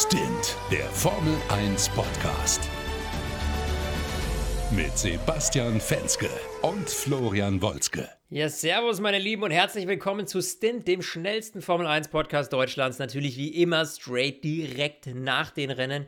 [0.00, 2.60] Stint, der Formel 1 Podcast.
[4.70, 6.30] Mit Sebastian Fenske
[6.62, 8.08] und Florian Wolzke.
[8.30, 13.00] Ja, servus, meine Lieben, und herzlich willkommen zu Stint, dem schnellsten Formel 1 Podcast Deutschlands.
[13.00, 16.06] Natürlich wie immer straight direkt nach den Rennen.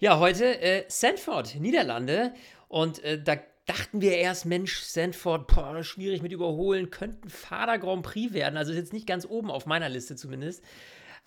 [0.00, 2.34] Ja, heute äh, Sanford, Niederlande.
[2.68, 8.02] Und äh, da dachten wir erst, Mensch, Sanford, boah, schwierig mit Überholen, könnten Vater Grand
[8.02, 8.58] Prix werden.
[8.58, 10.62] Also ist jetzt nicht ganz oben auf meiner Liste zumindest.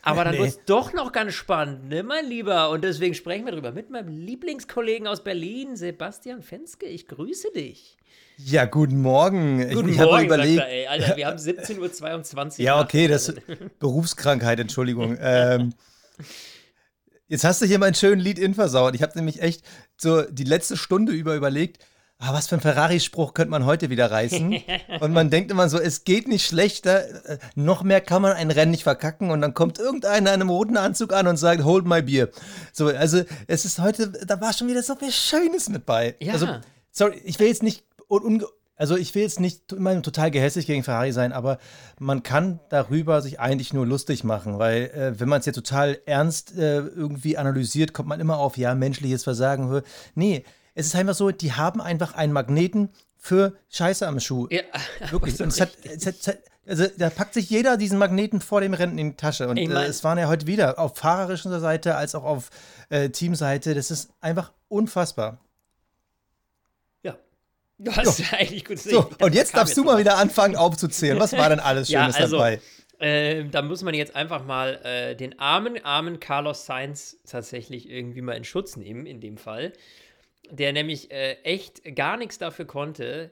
[0.06, 0.40] Aber dann nee.
[0.40, 2.70] wird es doch noch ganz spannend, ne, mein Lieber?
[2.70, 6.86] Und deswegen sprechen wir drüber mit meinem Lieblingskollegen aus Berlin, Sebastian Fenske.
[6.86, 7.98] Ich grüße dich.
[8.38, 9.60] Ja, guten Morgen.
[9.70, 10.88] Guten ich, ich Morgen, überlegt, er, ey.
[10.88, 12.66] Alter, wir haben 17.22 Uhr.
[12.66, 13.42] ja, okay, das ist
[13.80, 15.18] Berufskrankheit, Entschuldigung.
[15.22, 15.74] ähm,
[17.28, 18.96] jetzt hast du hier mein schönes Lied in versaut.
[18.96, 19.64] Ich habe nämlich echt
[19.96, 21.82] so die letzte Stunde über überlegt,
[22.20, 24.56] ah, was für ein Ferrari-Spruch könnte man heute wieder reißen?
[25.02, 28.52] und man denkt immer so, es geht nicht schlechter, äh, noch mehr kann man ein
[28.52, 31.86] Rennen nicht verkacken und dann kommt irgendeiner in einem roten Anzug an und sagt, hold
[31.86, 32.30] my beer.
[32.72, 36.16] So, also es ist heute, da war schon wieder so viel Schönes mit bei.
[36.20, 36.34] Ja.
[36.34, 36.48] Also,
[36.92, 37.84] sorry, ich will jetzt nicht
[38.76, 41.58] also ich will jetzt nicht immer total gehässig gegen Ferrari sein, aber
[42.00, 46.00] man kann darüber sich eigentlich nur lustig machen, weil äh, wenn man es jetzt total
[46.06, 49.82] ernst äh, irgendwie analysiert, kommt man immer auf, ja, menschliches Versagen.
[50.16, 50.44] Nee,
[50.76, 54.48] es ist einfach so, die haben einfach einen Magneten für Scheiße am Schuh.
[54.50, 54.64] Ja,
[55.10, 55.40] wirklich.
[55.42, 58.98] Und es hat, es hat, also da packt sich jeder diesen Magneten vor dem Rennen
[58.98, 59.48] in die Tasche.
[59.48, 62.50] Und äh, es waren ja heute wieder auf fahrerischer Seite als auch auf
[62.90, 63.76] äh, Teamseite.
[63.76, 65.40] Das ist einfach unfassbar.
[67.04, 67.18] Ja.
[67.78, 68.26] Du hast ja.
[68.38, 71.20] eigentlich gut so, Und jetzt darfst du mal wieder anfangen aufzuzählen.
[71.20, 72.62] Was war denn alles Schönes ja, also, dabei?
[73.00, 78.22] Äh, da muss man jetzt einfach mal äh, den armen, armen Carlos Sainz tatsächlich irgendwie
[78.22, 79.74] mal in Schutz nehmen, in dem Fall
[80.50, 83.32] der nämlich äh, echt gar nichts dafür konnte.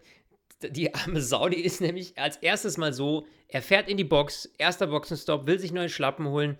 [0.61, 4.49] Die arme Sau, die ist nämlich als erstes mal so, er fährt in die Box,
[4.57, 6.57] erster Boxenstopp, will sich neue Schlappen holen.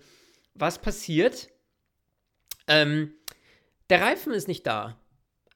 [0.54, 1.48] Was passiert?
[2.66, 3.14] Ähm,
[3.88, 4.98] der Reifen ist nicht da.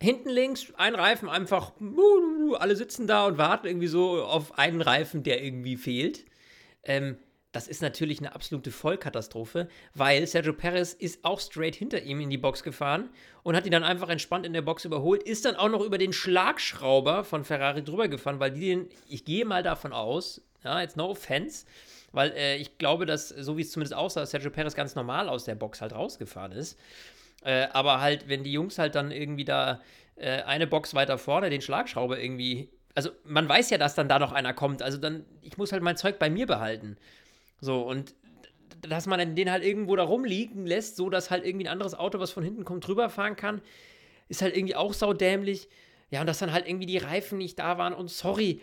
[0.00, 1.72] Hinten links ein Reifen einfach,
[2.58, 6.24] alle sitzen da und warten irgendwie so auf einen Reifen, der irgendwie fehlt.
[6.82, 7.16] Ähm,
[7.56, 12.28] das ist natürlich eine absolute Vollkatastrophe, weil Sergio Perez ist auch straight hinter ihm in
[12.28, 13.08] die Box gefahren
[13.44, 15.96] und hat ihn dann einfach entspannt in der Box überholt, ist dann auch noch über
[15.96, 20.82] den Schlagschrauber von Ferrari drüber gefahren, weil die den, ich gehe mal davon aus, ja,
[20.82, 21.64] jetzt no offense,
[22.12, 25.44] weil äh, ich glaube, dass, so wie es zumindest aussah, Sergio Perez ganz normal aus
[25.44, 26.78] der Box halt rausgefahren ist.
[27.42, 29.80] Äh, aber halt, wenn die Jungs halt dann irgendwie da
[30.16, 34.18] äh, eine Box weiter vorne den Schlagschrauber irgendwie also man weiß ja, dass dann da
[34.18, 34.82] noch einer kommt.
[34.82, 36.96] Also dann, ich muss halt mein Zeug bei mir behalten.
[37.60, 38.14] So, und
[38.82, 42.18] dass man den halt irgendwo da rumliegen lässt, so dass halt irgendwie ein anderes Auto,
[42.18, 43.62] was von hinten kommt, drüber fahren kann,
[44.28, 45.68] ist halt irgendwie auch saudämlich.
[46.10, 48.60] Ja, und dass dann halt irgendwie die Reifen nicht da waren und sorry.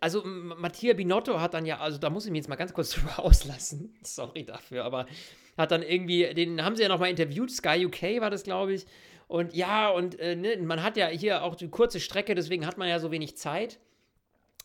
[0.00, 2.90] Also, Mattia Binotto hat dann ja, also da muss ich mich jetzt mal ganz kurz
[2.94, 3.94] drüber auslassen.
[4.02, 5.06] Sorry dafür, aber
[5.56, 8.86] hat dann irgendwie, den haben sie ja nochmal interviewt, Sky UK war das, glaube ich.
[9.28, 12.76] Und ja, und äh, ne, man hat ja hier auch die kurze Strecke, deswegen hat
[12.76, 13.78] man ja so wenig Zeit.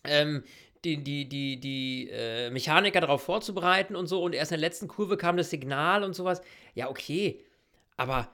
[0.04, 0.44] Ähm,
[0.86, 4.22] die, die, die, die äh, Mechaniker darauf vorzubereiten und so.
[4.24, 6.42] Und erst in der letzten Kurve kam das Signal und sowas.
[6.74, 7.44] Ja, okay.
[7.98, 8.30] Aber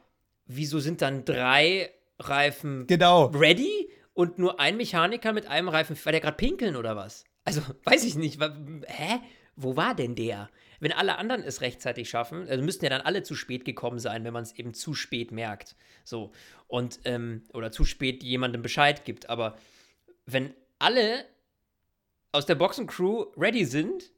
[0.45, 3.25] wieso sind dann drei Reifen genau.
[3.27, 5.97] ready und nur ein Mechaniker mit einem Reifen?
[6.03, 7.23] War der gerade pinkeln oder was?
[7.43, 8.39] Also, weiß ich nicht.
[8.41, 9.19] Hä?
[9.55, 10.49] Wo war denn der?
[10.79, 14.23] Wenn alle anderen es rechtzeitig schaffen, also müssten ja dann alle zu spät gekommen sein,
[14.25, 15.75] wenn man es eben zu spät merkt.
[16.03, 16.31] So.
[16.67, 19.29] Und, ähm, oder zu spät jemandem Bescheid gibt.
[19.29, 19.57] Aber
[20.25, 21.25] wenn alle
[22.35, 24.11] aus der Boxencrew ready sind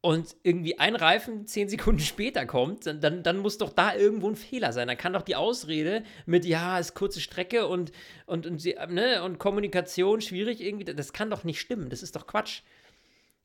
[0.00, 4.36] und irgendwie ein Reifen zehn Sekunden später kommt, dann, dann muss doch da irgendwo ein
[4.36, 4.88] Fehler sein.
[4.88, 7.92] Dann kann doch die Ausrede mit, ja, ist kurze Strecke und,
[8.26, 11.90] und, und, ne, und Kommunikation schwierig irgendwie, das kann doch nicht stimmen.
[11.90, 12.62] Das ist doch Quatsch.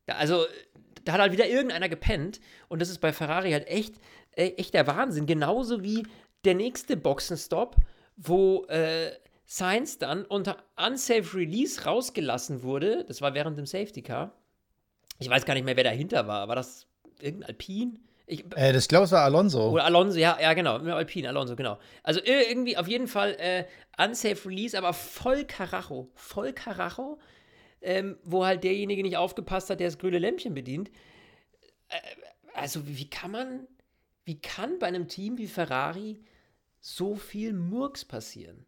[0.07, 0.45] Also,
[1.05, 2.39] da hat halt wieder irgendeiner gepennt
[2.69, 3.95] und das ist bei Ferrari halt echt,
[4.31, 5.25] äh, echt der Wahnsinn.
[5.25, 6.05] Genauso wie
[6.45, 7.77] der nächste Boxenstopp,
[8.15, 9.11] wo äh,
[9.45, 13.05] Sainz dann unter Unsafe Release rausgelassen wurde.
[13.05, 14.33] Das war während dem Safety Car.
[15.19, 16.47] Ich weiß gar nicht mehr, wer dahinter war.
[16.47, 16.87] War das
[17.19, 17.99] irgendein Alpine?
[18.25, 19.71] Ich, äh, das glaube, es war Alonso.
[19.71, 20.77] Oder Alonso, ja, ja, genau.
[20.77, 21.77] Alpine, Alonso, genau.
[22.03, 23.65] Also irgendwie auf jeden Fall äh,
[24.01, 26.09] Unsafe Release, aber voll Karacho.
[26.15, 27.19] Voll Karacho,
[27.81, 30.89] ähm, wo halt derjenige nicht aufgepasst hat, der das grüne Lämpchen bedient.
[31.89, 31.99] Äh,
[32.55, 33.67] also, wie kann man,
[34.23, 36.21] wie kann bei einem Team wie Ferrari
[36.79, 38.65] so viel Murks passieren?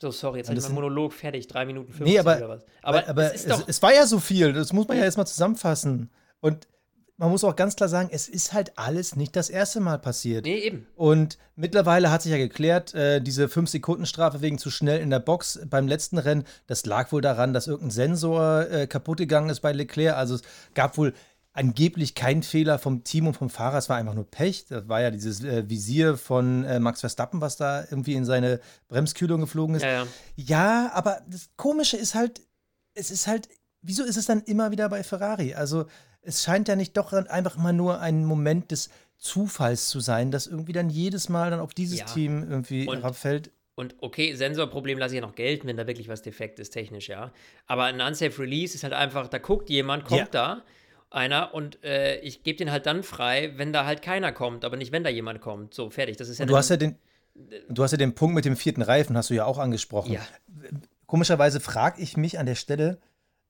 [0.00, 2.64] So, sorry, jetzt ich meinen Monolog fertig, drei Minuten 50 nee, aber, oder was.
[2.82, 5.26] Aber, aber es, es, es, war ja so viel, das muss man ja jetzt mal
[5.26, 6.10] zusammenfassen.
[6.40, 6.66] Und
[7.18, 10.46] man muss auch ganz klar sagen, es ist halt alles nicht das erste Mal passiert.
[10.46, 10.86] Nee, eben.
[10.96, 15.60] Und mittlerweile hat sich ja geklärt, äh, diese 5-Sekunden-Strafe wegen zu schnell in der Box
[15.68, 19.72] beim letzten Rennen, das lag wohl daran, dass irgendein Sensor äh, kaputt gegangen ist bei
[19.72, 20.16] Leclerc.
[20.16, 20.42] Also es
[20.72, 21.12] gab wohl
[21.52, 24.66] angeblich kein Fehler vom Team und vom Fahrer, es war einfach nur Pech.
[24.68, 28.60] Das war ja dieses äh, Visier von äh, Max Verstappen, was da irgendwie in seine
[28.88, 29.82] Bremskühlung geflogen ist.
[29.82, 30.06] Ja, ja.
[30.36, 32.40] Ja, aber das Komische ist halt,
[32.94, 33.48] es ist halt,
[33.82, 35.54] wieso ist es dann immer wieder bei Ferrari?
[35.54, 35.86] Also
[36.22, 40.46] es scheint ja nicht doch einfach immer nur ein Moment des Zufalls zu sein, dass
[40.46, 42.04] irgendwie dann jedes Mal dann auf dieses Ja.
[42.06, 43.50] Team irgendwie Und- herabfällt.
[43.76, 47.08] Und okay, Sensorproblem lasse ich ja noch gelten, wenn da wirklich was defekt ist, technisch,
[47.08, 47.32] ja.
[47.66, 50.26] Aber ein Unsafe Release ist halt einfach, da guckt jemand, kommt Ja.
[50.30, 50.62] da
[51.10, 54.76] einer und äh, ich gebe den halt dann frei, wenn da halt keiner kommt, aber
[54.76, 55.74] nicht, wenn da jemand kommt.
[55.74, 56.16] So, fertig.
[56.16, 56.96] Das ist ja Und du hast ja den,
[57.68, 60.12] du hast ja den Punkt mit dem vierten Reifen, hast du ja auch angesprochen.
[60.12, 60.20] Ja.
[61.06, 62.98] Komischerweise frage ich mich an der Stelle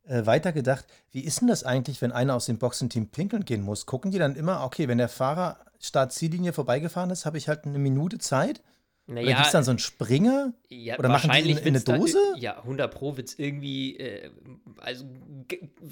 [0.05, 3.85] äh, weitergedacht, wie ist denn das eigentlich, wenn einer aus dem Boxenteam pinkeln gehen muss?
[3.85, 7.79] Gucken die dann immer, okay, wenn der Fahrer Start-Ziellinie vorbeigefahren ist, habe ich halt eine
[7.79, 8.63] Minute Zeit?
[9.07, 10.53] Oder naja, gibt es dann so einen Springer?
[10.69, 12.19] Ja, Oder machen die wahrscheinlich in- in eine da Dose?
[12.37, 14.31] ir- ja, 100 Pro wird es irgendwie, äh,
[14.79, 15.05] also,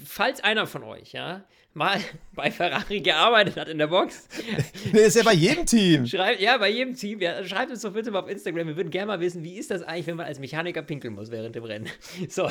[0.05, 1.99] falls einer von euch, ja, mal
[2.33, 4.27] bei Ferrari gearbeitet hat in der Box,
[4.93, 6.05] Nee, ist ja bei jedem Team.
[6.05, 8.89] schreibt, ja, bei jedem Team, ja, schreibt uns doch bitte mal auf Instagram, wir würden
[8.89, 11.63] gerne mal wissen, wie ist das eigentlich, wenn man als Mechaniker pinkeln muss während dem
[11.65, 11.87] Rennen.
[12.29, 12.49] So,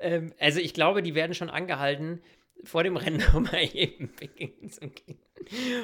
[0.00, 2.20] ähm, also ich glaube, die werden schon angehalten,
[2.64, 5.18] vor dem Rennen nochmal eben pinkeln zu gehen.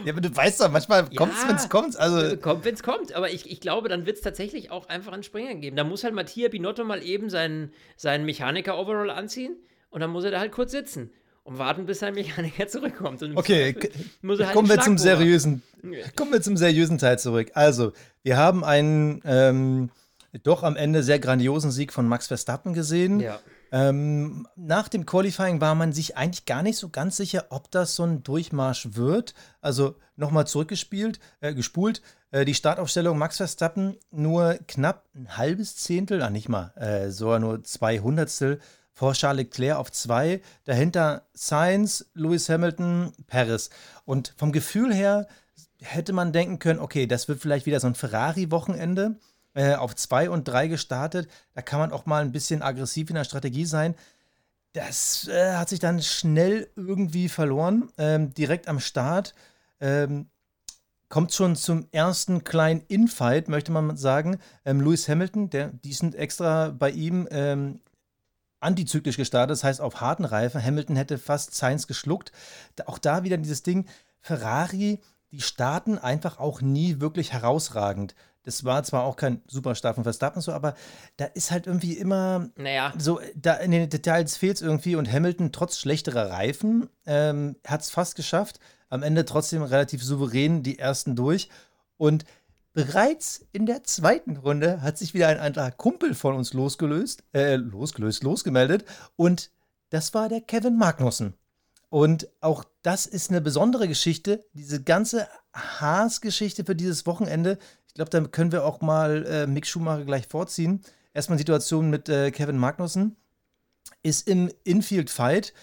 [0.04, 1.16] Ja, aber du weißt doch, manchmal Ja.
[1.16, 1.96] kommt's, wenn's kommt.
[1.96, 3.14] Also, Kommt, wenn es kommt.
[3.14, 5.76] Aber ich, ich glaube, dann wird es tatsächlich auch einfach einen Springer geben.
[5.76, 9.56] Da muss halt Mattia Binotto mal eben seinen, seinen Mechaniker-Overall anziehen
[9.90, 11.10] und dann muss er da halt kurz sitzen
[11.42, 13.22] und warten, bis sein Mechaniker zurückkommt.
[13.34, 15.62] Okay, er halt kommen wir zum seriösen,
[16.16, 17.52] kommen wir zum seriösen Teil zurück.
[17.54, 19.90] Also, wir haben einen ähm,
[20.42, 23.20] doch am Ende sehr grandiosen Sieg von Max Verstappen gesehen.
[23.20, 23.40] Ja.
[23.72, 27.96] Ähm, nach dem Qualifying war man sich eigentlich gar nicht so ganz sicher, ob das
[27.96, 29.34] so ein Durchmarsch wird.
[29.60, 32.02] Also nochmal zurückgespielt, äh, gespult.
[32.30, 37.38] Äh, die Startaufstellung Max Verstappen nur knapp ein halbes Zehntel, ah nicht mal, äh, sogar
[37.38, 38.60] nur zwei Hundertstel
[38.92, 40.40] vor Charles Leclerc auf zwei.
[40.64, 43.70] Dahinter Sainz, Lewis Hamilton, Perez.
[44.04, 45.26] Und vom Gefühl her
[45.80, 49.16] hätte man denken können, okay, das wird vielleicht wieder so ein Ferrari-Wochenende
[49.56, 51.28] äh, auf 2 und 3 gestartet.
[51.54, 53.94] Da kann man auch mal ein bisschen aggressiv in der Strategie sein.
[54.74, 57.90] Das äh, hat sich dann schnell irgendwie verloren.
[57.96, 59.34] Ähm, direkt am Start
[59.80, 60.28] ähm,
[61.08, 64.38] kommt schon zum ersten kleinen Infight, möchte man sagen.
[64.66, 67.80] Ähm, Lewis Hamilton, der, die sind extra bei ihm ähm,
[68.60, 70.62] antizyklisch gestartet, das heißt auf harten Reifen.
[70.62, 72.30] Hamilton hätte fast Sainz geschluckt.
[72.84, 73.86] Auch da wieder dieses Ding,
[74.20, 75.00] Ferrari,
[75.30, 78.14] die starten einfach auch nie wirklich herausragend.
[78.46, 80.74] Das war zwar auch kein Superstart von Verstappen so, aber
[81.16, 85.12] da ist halt irgendwie immer Naja, so, da in den Details fehlt es irgendwie und
[85.12, 88.60] Hamilton trotz schlechterer Reifen ähm, hat es fast geschafft.
[88.88, 91.50] Am Ende trotzdem relativ souverän die ersten durch.
[91.96, 92.24] Und
[92.72, 97.56] bereits in der zweiten Runde hat sich wieder ein anderer Kumpel von uns losgelöst, äh,
[97.56, 98.84] losgelöst, losgemeldet.
[99.16, 99.50] Und
[99.90, 101.34] das war der Kevin Magnussen.
[101.88, 104.44] Und auch das ist eine besondere Geschichte.
[104.52, 107.58] Diese ganze Haas-Geschichte für dieses Wochenende.
[107.96, 110.82] Ich glaube, da können wir auch mal äh, Mick Schumacher gleich vorziehen.
[111.14, 113.16] Erstmal Situation mit äh, Kevin Magnussen.
[114.02, 115.54] Ist im Infield-Fight,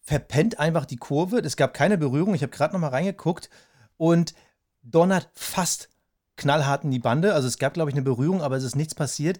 [0.00, 1.38] verpennt einfach die Kurve.
[1.38, 2.34] Es gab keine Berührung.
[2.34, 3.48] Ich habe gerade noch mal reingeguckt
[3.96, 4.34] und
[4.82, 5.88] donnert fast
[6.34, 7.32] knallhart in die Bande.
[7.32, 9.38] Also es gab, glaube ich, eine Berührung, aber es ist nichts passiert.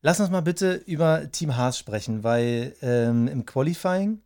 [0.00, 4.22] Lass uns mal bitte über Team Haas sprechen, weil ähm, im Qualifying,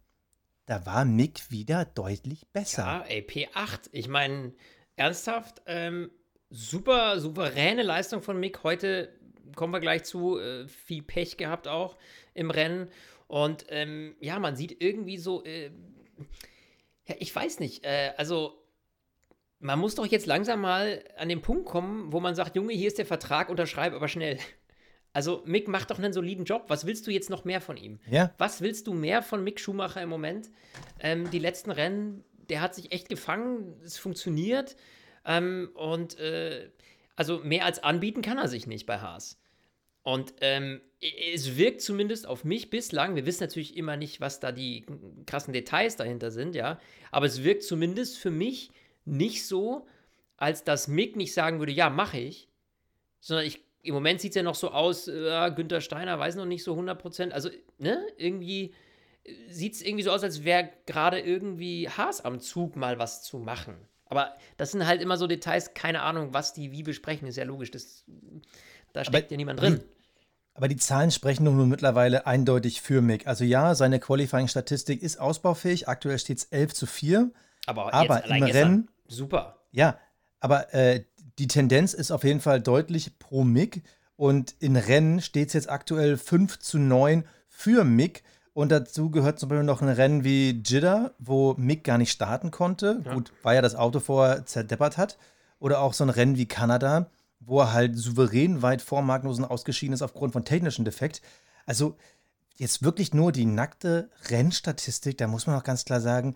[0.66, 2.84] da war Mick wieder deutlich besser.
[2.84, 3.88] ja, ey, P8.
[3.90, 4.52] Ich meine,
[4.94, 6.12] ernsthaft, ähm,
[6.50, 8.62] super souveräne Leistung von Mick.
[8.64, 9.08] Heute
[9.54, 10.38] kommen wir gleich zu.
[10.38, 11.96] Äh, viel Pech gehabt auch
[12.34, 12.88] im Rennen.
[13.28, 15.70] Und ähm, ja, man sieht irgendwie so, äh,
[17.06, 18.60] ja, ich weiß nicht, äh, also
[19.60, 22.88] man muss doch jetzt langsam mal an den Punkt kommen, wo man sagt, Junge, hier
[22.88, 24.38] ist der Vertrag, unterschreib aber schnell.
[25.12, 26.66] Also Mick macht doch einen soliden Job.
[26.68, 27.98] Was willst du jetzt noch mehr von ihm?
[28.08, 30.50] Ja, Was willst du mehr von Mick Schumacher im Moment?
[31.00, 34.76] Ähm, die letzten Rennen, der hat sich echt gefangen, es funktioniert.
[35.24, 36.70] Ähm, und äh,
[37.16, 39.38] also mehr als anbieten kann er sich nicht bei Haas.
[40.02, 40.80] Und ähm,
[41.34, 44.86] es wirkt zumindest auf mich bislang, wir wissen natürlich immer nicht, was da die
[45.26, 48.70] krassen Details dahinter sind, ja, aber es wirkt zumindest für mich
[49.04, 49.86] nicht so,
[50.36, 52.48] als dass Mick nicht sagen würde, ja, mache ich,
[53.20, 56.46] sondern ich, im Moment sieht es ja noch so aus, äh, Günther Steiner weiß noch
[56.46, 58.74] nicht so 100%, also, ne, irgendwie
[59.48, 63.38] sieht es irgendwie so aus, als wäre gerade irgendwie Haas am Zug, mal was zu
[63.38, 63.76] machen.
[64.10, 67.44] Aber das sind halt immer so Details, keine Ahnung, was die wie besprechen, ist ja
[67.44, 68.04] logisch, das,
[68.92, 69.80] da steckt ja niemand drin.
[70.54, 73.26] aber die Zahlen sprechen nun mittlerweile eindeutig für Mick.
[73.26, 75.88] Also ja, seine Qualifying-Statistik ist ausbaufähig.
[75.88, 77.30] Aktuell steht es 11 zu 4.
[77.66, 79.62] Aber, Aber im Rennen- super.
[79.70, 79.98] Ja,
[80.40, 81.04] aber äh,
[81.38, 83.82] die Tendenz ist auf jeden Fall deutlich pro Mick.
[84.16, 88.22] Und in Rennen steht es jetzt aktuell 5 zu 9 für Mick.
[88.52, 92.50] Und dazu gehört zum Beispiel noch ein Rennen wie Jeddah, wo Mick gar nicht starten
[92.50, 93.02] konnte.
[93.04, 93.14] Ja.
[93.14, 95.18] Gut, weil er das Auto vorher zerdeppert hat.
[95.58, 99.92] Oder auch so ein Rennen wie Kanada, wo er halt souverän weit vor Magnussen ausgeschieden
[99.92, 101.22] ist aufgrund von technischen Defekt.
[101.66, 101.96] Also
[102.56, 106.34] jetzt wirklich nur die nackte Rennstatistik, da muss man auch ganz klar sagen,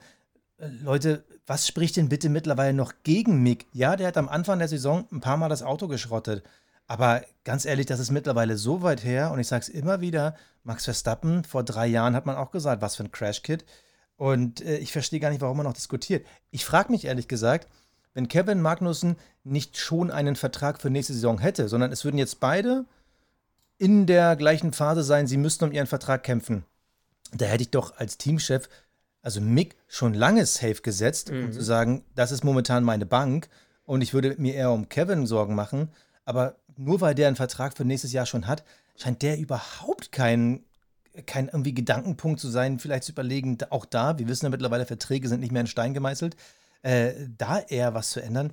[0.58, 3.66] äh, Leute, was spricht denn bitte mittlerweile noch gegen Mick?
[3.72, 6.42] Ja, der hat am Anfang der Saison ein paar Mal das Auto geschrottet.
[6.86, 10.34] Aber ganz ehrlich, das ist mittlerweile so weit her und ich sage es immer wieder,
[10.64, 13.64] Max Verstappen, vor drei Jahren hat man auch gesagt, was für ein Crash-Kit.
[14.16, 16.26] Und äh, ich verstehe gar nicht, warum man noch diskutiert.
[16.50, 17.68] Ich frage mich ehrlich gesagt,
[18.12, 22.38] wenn Kevin Magnussen nicht schon einen Vertrag für nächste Saison hätte, sondern es würden jetzt
[22.38, 22.84] beide
[23.76, 26.64] in der gleichen Phase sein, sie müssten um ihren Vertrag kämpfen.
[27.32, 28.68] Da hätte ich doch als Teamchef,
[29.20, 31.46] also Mick, schon lange safe gesetzt, mhm.
[31.46, 33.48] um zu sagen, das ist momentan meine Bank
[33.84, 35.88] und ich würde mir eher um Kevin Sorgen machen.
[36.24, 38.64] Aber nur weil der einen Vertrag für nächstes Jahr schon hat,
[38.96, 40.64] scheint der überhaupt kein,
[41.26, 45.28] kein irgendwie Gedankenpunkt zu sein, vielleicht zu überlegen, auch da, wir wissen ja mittlerweile, Verträge
[45.28, 46.36] sind nicht mehr in Stein gemeißelt,
[46.82, 48.52] äh, da eher was zu ändern.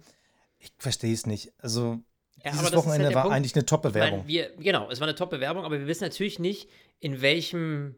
[0.60, 1.52] Ich verstehe es nicht.
[1.60, 2.00] Also,
[2.44, 3.36] ja, dieses Wochenende halt war Punkt.
[3.36, 4.26] eigentlich eine Top-Bewerbung.
[4.60, 7.96] Genau, es war eine Top-Bewerbung, aber wir wissen natürlich nicht, in welchem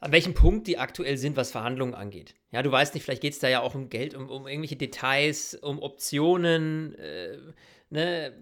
[0.00, 2.34] an welchem Punkt die aktuell sind, was Verhandlungen angeht.
[2.52, 4.76] Ja, du weißt nicht, vielleicht geht es da ja auch um Geld, um, um irgendwelche
[4.76, 7.36] Details, um Optionen, äh,
[7.90, 8.32] ne,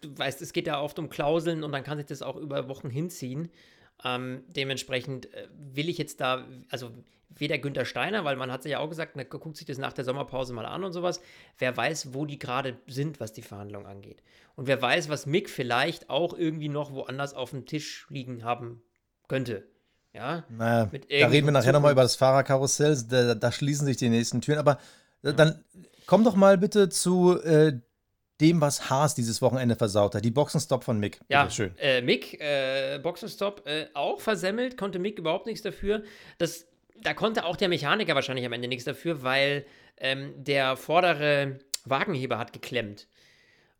[0.00, 2.68] du weißt, es geht ja oft um Klauseln und dann kann sich das auch über
[2.68, 3.50] Wochen hinziehen.
[4.04, 6.90] Ähm, dementsprechend äh, will ich jetzt da, also
[7.28, 9.92] weder Günther Steiner, weil man hat sich ja auch gesagt, na, guckt sich das nach
[9.92, 11.20] der Sommerpause mal an und sowas.
[11.58, 14.22] Wer weiß, wo die gerade sind, was die Verhandlungen angeht.
[14.56, 18.82] Und wer weiß, was Mick vielleicht auch irgendwie noch woanders auf dem Tisch liegen haben
[19.28, 19.66] könnte.
[20.12, 20.90] Ja, naja,
[21.20, 24.58] da reden wir nachher nochmal über das Fahrerkarussell, da, da, schließen sich die nächsten Türen.
[24.58, 24.78] Aber
[25.22, 25.64] äh, dann
[26.06, 27.80] komm doch mal bitte zu äh,
[28.40, 30.24] dem, was Haas dieses Wochenende versaut hat.
[30.24, 31.20] Die Boxenstopp von Mick.
[31.28, 31.76] Ja, schön.
[31.78, 36.02] Äh, Mick, äh, Boxenstopp, äh, auch versemmelt, konnte Mick überhaupt nichts dafür.
[36.38, 36.66] Das,
[37.02, 39.64] da konnte auch der Mechaniker wahrscheinlich am Ende nichts dafür, weil
[39.98, 43.06] ähm, der vordere Wagenheber hat geklemmt.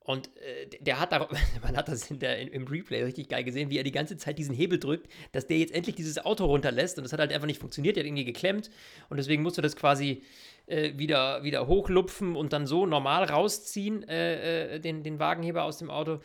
[0.00, 1.28] Und äh, der hat da,
[1.62, 4.38] man hat das in der, im Replay richtig geil gesehen, wie er die ganze Zeit
[4.38, 6.98] diesen Hebel drückt, dass der jetzt endlich dieses Auto runterlässt.
[6.98, 8.70] Und das hat halt einfach nicht funktioniert, der hat irgendwie geklemmt.
[9.08, 10.22] Und deswegen musste das quasi
[10.70, 15.78] äh, wieder, wieder hochlupfen und dann so normal rausziehen, äh, äh, den, den Wagenheber aus
[15.78, 16.20] dem Auto.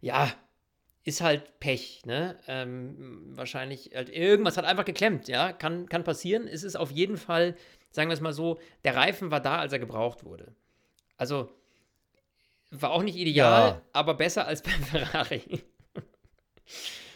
[0.00, 0.32] Ja,
[1.04, 2.38] ist halt Pech, ne?
[2.46, 5.52] Ähm, wahrscheinlich, halt irgendwas hat einfach geklemmt, ja?
[5.52, 6.46] Kann, kann passieren.
[6.46, 7.56] Es ist auf jeden Fall,
[7.90, 10.54] sagen wir es mal so, der Reifen war da, als er gebraucht wurde.
[11.16, 11.50] Also,
[12.70, 13.82] war auch nicht ideal, ja.
[13.92, 15.64] aber besser als beim Ferrari.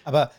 [0.04, 0.32] aber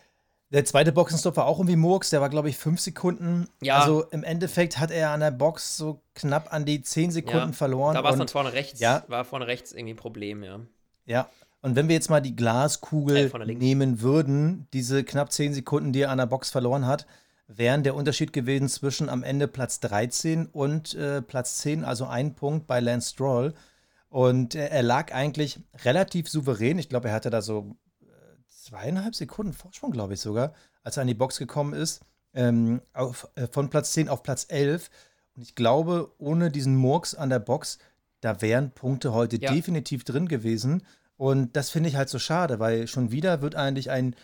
[0.50, 3.48] der zweite Boxenstopp war auch irgendwie Murks, der war, glaube ich, fünf Sekunden.
[3.62, 3.80] Ja.
[3.80, 7.54] Also im Endeffekt hat er an der Box so knapp an die zehn Sekunden ja.
[7.54, 7.96] verloren.
[7.96, 8.80] Da war es dann vorne rechts.
[8.80, 9.04] Ja.
[9.08, 10.60] War vorne rechts irgendwie ein Problem, ja.
[11.06, 11.30] Ja.
[11.62, 16.02] Und wenn wir jetzt mal die Glaskugel äh, nehmen würden, diese knapp zehn Sekunden, die
[16.02, 17.08] er an der Box verloren hat,
[17.48, 22.36] wären der Unterschied gewesen zwischen am Ende Platz 13 und äh, Platz 10, also ein
[22.36, 23.54] Punkt bei Lance Stroll.
[24.10, 26.80] Und äh, er lag eigentlich relativ souverän.
[26.80, 27.76] Ich glaube, er hatte da so
[28.68, 32.02] zweieinhalb Sekunden Vorsprung, glaube ich sogar, als er an die Box gekommen ist,
[32.34, 34.90] ähm, auf, äh, von Platz 10 auf Platz 11.
[35.36, 37.78] Und ich glaube, ohne diesen Murks an der Box,
[38.22, 39.54] da wären Punkte heute ja.
[39.54, 40.84] definitiv drin gewesen.
[41.16, 44.16] Und das finde ich halt so schade, weil schon wieder wird eigentlich ein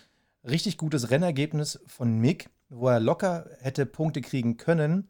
[0.43, 5.09] richtig gutes Rennergebnis von Mick, wo er locker hätte Punkte kriegen können,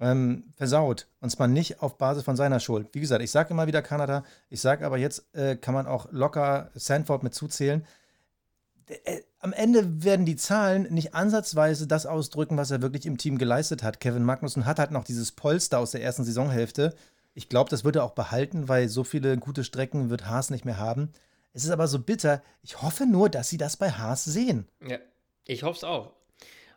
[0.00, 1.08] ähm, versaut.
[1.20, 2.88] Und zwar nicht auf Basis von seiner Schuld.
[2.92, 6.08] Wie gesagt, ich sage immer wieder Kanada, ich sage aber jetzt äh, kann man auch
[6.10, 7.84] locker Sanford mit zuzählen.
[9.04, 13.38] Äh, am Ende werden die Zahlen nicht ansatzweise das ausdrücken, was er wirklich im Team
[13.38, 13.98] geleistet hat.
[13.98, 16.94] Kevin Magnussen hat halt noch dieses Polster aus der ersten Saisonhälfte.
[17.34, 20.64] Ich glaube, das wird er auch behalten, weil so viele gute Strecken wird Haas nicht
[20.64, 21.10] mehr haben.
[21.52, 22.42] Es ist aber so bitter.
[22.62, 24.68] Ich hoffe nur, dass sie das bei Haas sehen.
[24.86, 24.98] Ja,
[25.46, 26.12] ich hoffe es auch.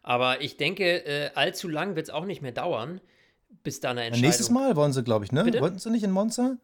[0.02, 3.02] Aber ich denke, äh, allzu lang wird es auch nicht mehr dauern,
[3.64, 4.28] bis da eine Entscheidung.
[4.28, 5.44] Nächstes Mal wollen sie, glaube ich, ne?
[5.44, 5.62] Bitte?
[5.62, 6.58] Wollten sie nicht in Monza?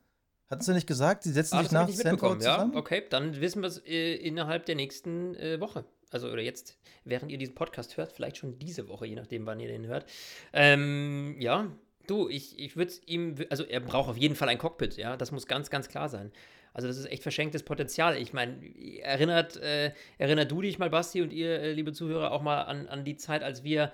[0.52, 2.42] Hatten sie nicht gesagt, sie setzen ah, sich nach zusammen?
[2.42, 5.86] Ja, okay, dann wissen wir es äh, innerhalb der nächsten äh, Woche.
[6.12, 9.62] Also, oder jetzt, während ihr diesen Podcast hört, vielleicht schon diese Woche, je nachdem, wann
[9.62, 10.06] ihr den hört.
[10.52, 11.72] Ähm, ja,
[12.06, 15.16] du, ich, ich würde es ihm, also er braucht auf jeden Fall ein Cockpit, ja,
[15.16, 16.34] das muss ganz, ganz klar sein.
[16.74, 18.18] Also das ist echt verschenktes Potenzial.
[18.18, 18.58] Ich meine,
[19.02, 22.88] erinnert, äh, erinnert du dich mal, Basti, und ihr, äh, liebe Zuhörer, auch mal an,
[22.88, 23.92] an die Zeit, als wir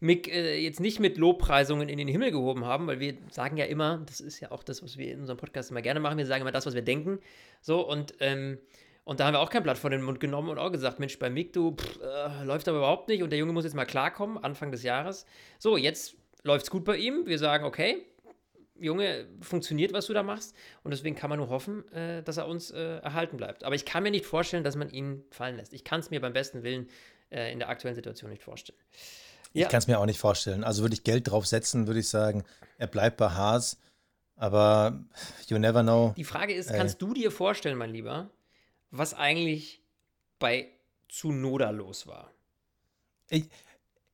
[0.00, 3.66] Mick äh, jetzt nicht mit Lobpreisungen in den Himmel gehoben haben, weil wir sagen ja
[3.66, 6.26] immer, das ist ja auch das, was wir in unserem Podcast immer gerne machen, wir
[6.26, 7.18] sagen immer das, was wir denken.
[7.60, 8.58] So, und, ähm,
[9.04, 11.18] und da haben wir auch kein Blatt vor den Mund genommen und auch gesagt, Mensch,
[11.18, 13.84] bei Mick, du, pff, äh, läuft aber überhaupt nicht und der Junge muss jetzt mal
[13.84, 15.26] klarkommen, Anfang des Jahres.
[15.58, 17.26] So, jetzt läuft es gut bei ihm.
[17.26, 18.06] Wir sagen, okay,
[18.76, 20.54] Junge, funktioniert, was du da machst.
[20.82, 23.64] Und deswegen kann man nur hoffen, äh, dass er uns äh, erhalten bleibt.
[23.64, 25.72] Aber ich kann mir nicht vorstellen, dass man ihn fallen lässt.
[25.72, 26.88] Ich kann es mir beim besten Willen
[27.30, 28.78] äh, in der aktuellen Situation nicht vorstellen.
[29.52, 29.66] Ja.
[29.66, 30.64] Ich kann es mir auch nicht vorstellen.
[30.64, 32.44] Also würde ich Geld drauf setzen, würde ich sagen,
[32.76, 33.78] er bleibt bei Haas.
[34.36, 35.04] Aber
[35.46, 36.12] you never know.
[36.16, 38.30] Die Frage ist, kannst du dir vorstellen, mein Lieber,
[38.90, 39.80] was eigentlich
[40.40, 40.68] bei
[41.08, 42.32] Tsunoda los war?
[43.28, 43.44] Ich,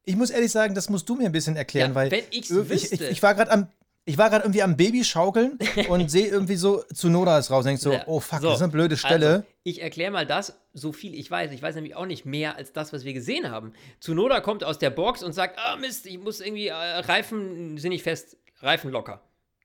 [0.04, 2.94] ich muss ehrlich sagen, das musst du mir ein bisschen erklären, ja, weil ich, wüsste.
[2.94, 3.68] ich, ich war gerade am
[4.04, 7.66] ich war gerade irgendwie am Baby schaukeln und sehe irgendwie so Tsunoda ist raus und
[7.66, 8.04] denke so, ja.
[8.06, 9.28] oh fuck, so, das ist eine blöde Stelle.
[9.28, 11.52] Also, ich erkläre mal das, so viel ich weiß.
[11.52, 13.72] Ich weiß nämlich auch nicht mehr als das, was wir gesehen haben.
[14.00, 17.90] Tsunoda kommt aus der Box und sagt, ah Mist, ich muss irgendwie, äh, Reifen sind
[17.90, 19.22] nicht fest, Reifen locker.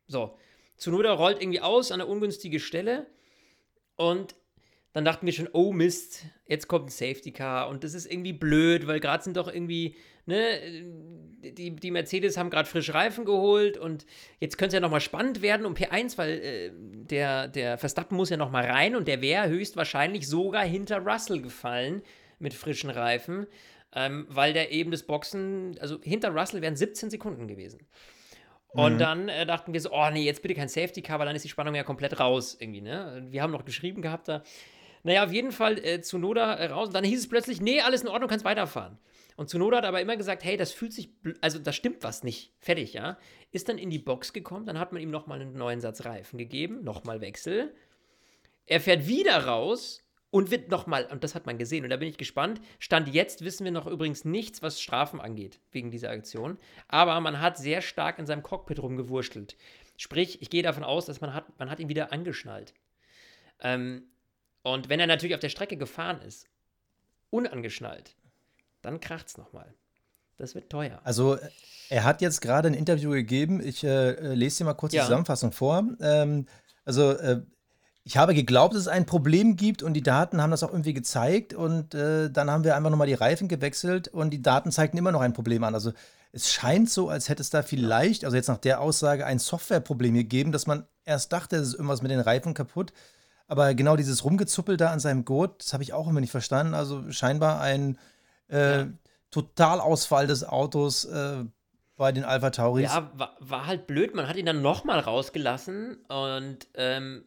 [0.07, 0.37] So,
[0.77, 3.07] Tsunoda rollt irgendwie aus an eine ungünstige Stelle
[3.95, 4.35] und
[4.95, 8.31] dann dachten wir schon, oh Mist, jetzt kommt ein Safety Car und das ist irgendwie
[8.31, 10.39] blöd, weil gerade sind doch irgendwie, ne,
[11.41, 14.05] die, die Mercedes haben gerade frisch Reifen geholt und
[14.39, 18.29] jetzt könnte es ja nochmal spannend werden um P1, weil äh, der, der Verstappen muss
[18.29, 22.01] ja nochmal rein und der wäre höchstwahrscheinlich sogar hinter Russell gefallen
[22.39, 23.47] mit frischen Reifen,
[23.93, 27.81] ähm, weil der eben das Boxen, also hinter Russell wären 17 Sekunden gewesen.
[28.69, 28.99] Und mhm.
[28.99, 31.43] dann äh, dachten wir so, oh nee, jetzt bitte kein Safety Car, weil dann ist
[31.43, 33.25] die Spannung ja komplett raus irgendwie, ne?
[33.29, 34.43] Wir haben noch geschrieben gehabt da.
[35.05, 36.87] Naja, auf jeden Fall äh, Zunoda äh, raus.
[36.87, 38.97] Und dann hieß es plötzlich, nee, alles in Ordnung, kannst weiterfahren.
[39.35, 42.53] Und Zunoda hat aber immer gesagt, hey, das fühlt sich, also da stimmt was nicht.
[42.59, 43.19] Fertig, ja.
[43.51, 46.39] Ist dann in die Box gekommen, dann hat man ihm nochmal einen neuen Satz Reifen
[46.39, 47.75] gegeben, nochmal Wechsel.
[48.65, 52.09] Er fährt wieder raus und wird nochmal, und das hat man gesehen, und da bin
[52.09, 52.59] ich gespannt.
[52.79, 56.57] Stand jetzt wissen wir noch übrigens nichts, was Strafen angeht, wegen dieser Aktion.
[56.87, 59.55] Aber man hat sehr stark in seinem Cockpit rumgewurschtelt.
[59.97, 62.73] Sprich, ich gehe davon aus, dass man hat, man hat ihn wieder angeschnallt.
[63.61, 64.07] Ähm,
[64.65, 66.47] und wenn er natürlich auf der Strecke gefahren ist,
[67.29, 68.15] unangeschnallt,
[68.81, 69.73] dann kracht es nochmal.
[70.37, 70.99] Das wird teuer.
[71.03, 71.37] Also,
[71.89, 73.61] er hat jetzt gerade ein Interview gegeben.
[73.63, 75.01] Ich äh, lese dir mal kurz ja.
[75.01, 75.85] die Zusammenfassung vor.
[76.01, 76.47] Ähm,
[76.83, 77.41] also, äh,
[78.03, 80.93] ich habe geglaubt, dass es ein Problem gibt und die Daten haben das auch irgendwie
[80.93, 84.97] gezeigt und äh, dann haben wir einfach nochmal die Reifen gewechselt und die Daten zeigten
[84.97, 85.75] immer noch ein Problem an.
[85.75, 85.91] Also
[86.31, 90.15] es scheint so, als hätte es da vielleicht, also jetzt nach der Aussage, ein Softwareproblem
[90.15, 92.93] gegeben, dass man erst dachte, es ist irgendwas mit den Reifen kaputt.
[93.47, 96.73] Aber genau dieses Rumgezuppel da an seinem Gurt, das habe ich auch immer nicht verstanden.
[96.73, 97.97] Also scheinbar ein
[98.49, 98.87] äh, ja.
[99.29, 101.43] Totalausfall des Autos äh,
[101.97, 102.85] bei den Alpha Tauris.
[102.85, 104.15] Ja, war, war, halt blöd.
[104.15, 107.25] Man hat ihn dann nochmal rausgelassen und ähm,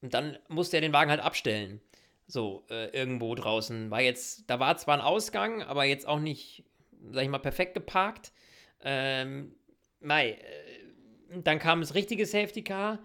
[0.00, 1.80] dann musste er den Wagen halt abstellen.
[2.26, 3.90] So, äh, irgendwo draußen.
[3.90, 6.64] War jetzt, da war zwar ein Ausgang, aber jetzt auch nicht,
[7.10, 8.32] sag ich mal, perfekt geparkt.
[8.82, 9.54] Ähm,
[10.00, 12.98] Mai, äh, dann kam das richtige Safety Car,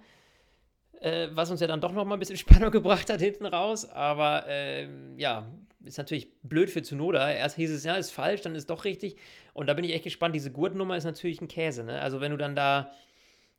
[1.03, 3.89] äh, was uns ja dann doch noch mal ein bisschen Spannung gebracht hat hinten raus.
[3.89, 4.87] Aber äh,
[5.17, 5.45] ja,
[5.83, 7.29] ist natürlich blöd für Zunoda.
[7.31, 9.17] Erst hieß es, ja, ist falsch, dann ist doch richtig.
[9.53, 10.33] Und da bin ich echt gespannt.
[10.33, 11.83] Diese Gurtnummer ist natürlich ein Käse.
[11.83, 11.99] Ne?
[11.99, 12.91] Also, wenn du dann da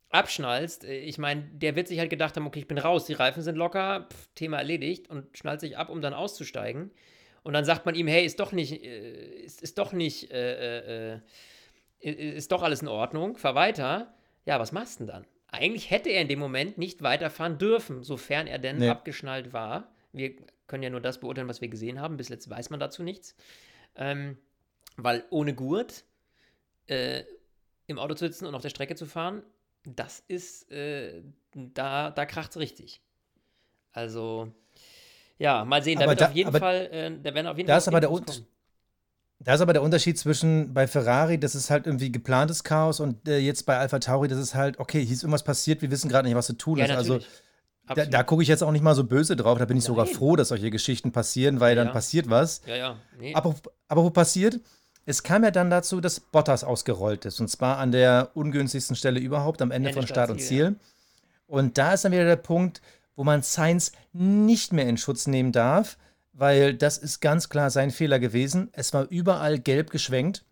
[0.08, 3.12] abschnallst, äh, ich meine, der wird sich halt gedacht haben, okay, ich bin raus, die
[3.12, 6.92] Reifen sind locker, pff, Thema erledigt und schnallt sich ab, um dann auszusteigen.
[7.42, 11.12] Und dann sagt man ihm, hey, ist doch nicht, äh, ist, ist doch nicht, äh,
[11.14, 11.20] äh,
[12.00, 14.14] äh ist doch alles in Ordnung, fahr weiter.
[14.46, 15.33] Ja, was machst du denn dann?
[15.54, 18.88] Eigentlich hätte er in dem Moment nicht weiterfahren dürfen, sofern er denn nee.
[18.88, 19.92] abgeschnallt war.
[20.12, 20.34] Wir
[20.66, 22.16] können ja nur das beurteilen, was wir gesehen haben.
[22.16, 23.34] Bis jetzt weiß man dazu nichts.
[23.96, 24.38] Ähm,
[24.96, 26.04] weil ohne Gurt
[26.86, 27.24] äh,
[27.86, 29.42] im Auto zu sitzen und auf der Strecke zu fahren,
[29.84, 33.00] das ist, äh, da, da kracht es richtig.
[33.92, 34.52] Also,
[35.38, 35.98] ja, mal sehen.
[35.98, 37.78] Da aber wird da, auf jeden Fall, äh, da werden auf jeden da Fall.
[37.78, 38.10] Ist aber der
[39.40, 43.28] da ist aber der Unterschied zwischen bei Ferrari, das ist halt irgendwie geplantes Chaos und
[43.28, 46.08] äh, jetzt bei Alpha Tauri, das ist halt, okay, hier ist irgendwas passiert, wir wissen
[46.08, 46.92] gerade nicht, was zu tun ja, ist.
[46.92, 47.20] Also
[47.86, 49.88] da, da gucke ich jetzt auch nicht mal so böse drauf, da bin ich Nein.
[49.88, 52.62] sogar froh, dass solche Geschichten passieren, weil ja, dann passiert was.
[52.66, 52.96] Ja, ja.
[53.18, 53.34] Nee.
[53.34, 53.54] Aber,
[53.88, 54.60] aber wo passiert?
[55.04, 57.40] Es kam ja dann dazu, dass Bottas ausgerollt ist.
[57.40, 60.64] Und zwar an der ungünstigsten Stelle überhaupt, am Ende, Ende von Start und Ziel.
[60.64, 60.74] Ja.
[61.46, 62.80] Und da ist dann wieder der Punkt,
[63.16, 65.98] wo man Sainz nicht mehr in Schutz nehmen darf,
[66.34, 68.68] weil das ist ganz klar sein Fehler gewesen.
[68.72, 70.44] Es war überall gelb geschwenkt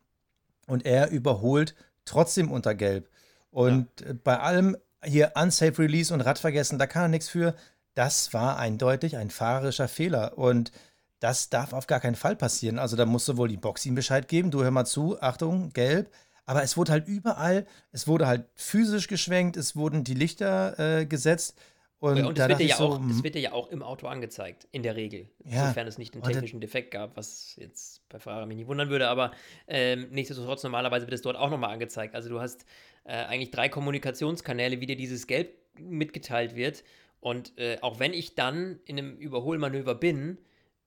[0.67, 3.09] und er überholt trotzdem unter gelb.
[3.51, 4.15] Und ja.
[4.25, 7.55] bei allem hier Unsafe Release und Radvergessen, da kann er nichts für.
[7.95, 10.39] Das war eindeutig ein fahrerischer Fehler.
[10.39, 10.73] Und
[11.21, 12.79] das darf auf gar keinen Fall passieren.
[12.79, 14.51] Also da musste wohl die Box ihm Bescheid geben.
[14.51, 16.11] Du hör mal zu, Achtung, gelb.
[16.47, 21.07] Aber es wurde halt überall, es wurde halt physisch geschwenkt, es wurden die Lichter äh,
[21.07, 21.55] gesetzt.
[22.03, 23.23] Und, und das, wird ja so, auch, das hm.
[23.23, 25.29] wird ja auch im Auto angezeigt, in der Regel.
[25.45, 28.91] Ja, Sofern es nicht einen technischen Defekt gab, was jetzt bei Ferrari mich nicht wundern
[28.91, 29.31] würde, aber
[29.69, 32.17] ähm, nichtsdestotrotz, normalerweise wird es dort auch nochmal angezeigt.
[32.17, 32.67] Also du hast
[33.05, 36.83] äh, eigentlich drei Kommunikationskanäle, wie dir dieses Gelb mitgeteilt wird.
[37.21, 40.39] Und äh, auch wenn ich dann in einem Überholmanöver bin,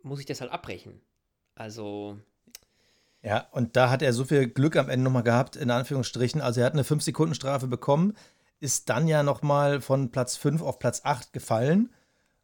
[0.04, 1.00] muss ich das halt abbrechen.
[1.56, 2.20] Also.
[3.22, 6.42] Ja, und da hat er so viel Glück am Ende nochmal gehabt, in Anführungsstrichen.
[6.42, 8.18] Also er hat eine 5-Sekunden-Strafe bekommen,
[8.60, 11.94] ist dann ja nochmal von Platz 5 auf Platz 8 gefallen.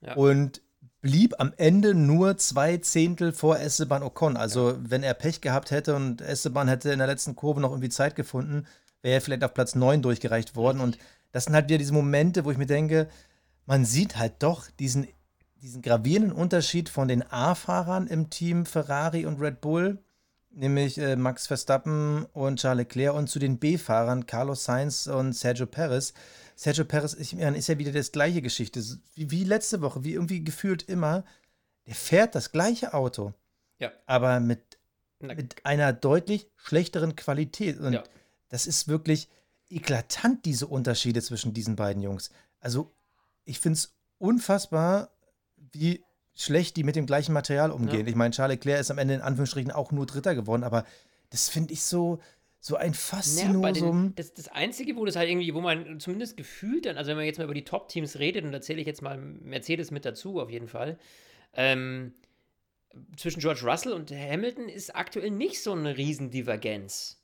[0.02, 0.16] Ja.
[0.16, 0.62] Und
[1.02, 4.38] blieb am Ende nur zwei Zehntel vor Esteban Ocon.
[4.38, 4.78] Also, ja.
[4.82, 8.16] wenn er Pech gehabt hätte und Esteban hätte in der letzten Kurve noch irgendwie Zeit
[8.16, 8.68] gefunden,
[9.02, 10.80] wäre er vielleicht auf Platz 9 durchgereicht worden.
[10.80, 10.98] Und
[11.32, 13.10] das sind halt wieder diese Momente, wo ich mir denke,
[13.66, 15.08] man sieht halt doch diesen,
[15.62, 20.00] diesen gravierenden Unterschied von den A-Fahrern im Team Ferrari und Red Bull,
[20.52, 25.66] nämlich äh, Max Verstappen und Charles Leclerc, und zu den B-Fahrern Carlos Sainz und Sergio
[25.66, 26.14] Perez.
[26.56, 28.84] Sergio Perez ich, ist ja wieder das gleiche Geschichte,
[29.16, 31.24] wie, wie letzte Woche, wie irgendwie gefühlt immer.
[31.88, 33.34] Der fährt das gleiche Auto,
[33.80, 33.92] ja.
[34.06, 34.78] aber mit,
[35.20, 37.80] mit einer deutlich schlechteren Qualität.
[37.80, 38.04] Und ja.
[38.50, 39.30] das ist wirklich
[39.70, 42.30] eklatant, diese Unterschiede zwischen diesen beiden Jungs.
[42.60, 42.94] Also,
[43.46, 45.10] ich finde es unfassbar,
[45.56, 46.04] wie
[46.44, 48.02] schlecht die mit dem gleichen Material umgehen.
[48.02, 48.08] Ja.
[48.08, 50.86] Ich meine, Charles Leclerc ist am Ende in Anführungsstrichen auch nur Dritter geworden, aber
[51.30, 52.20] das finde ich so,
[52.60, 54.06] so ein Faszinosum.
[54.06, 57.18] Ja, das, das Einzige, wo das halt irgendwie, wo man zumindest gefühlt dann, also wenn
[57.18, 60.06] man jetzt mal über die Top-Teams redet, und da zähle ich jetzt mal Mercedes mit
[60.06, 61.00] dazu, auf jeden Fall,
[61.54, 62.14] ähm,
[63.18, 67.22] zwischen George Russell und Hamilton ist aktuell nicht so eine Riesendivergenz.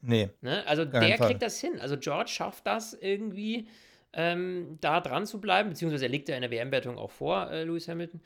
[0.00, 0.30] Nee.
[0.40, 0.66] Ne?
[0.66, 1.28] Also der Fall.
[1.28, 1.78] kriegt das hin.
[1.78, 3.68] Also George schafft das irgendwie,
[4.12, 7.64] ähm, da dran zu bleiben, beziehungsweise er liegt ja in der WM-Wertung auch vor, äh,
[7.64, 8.20] Lewis Hamilton.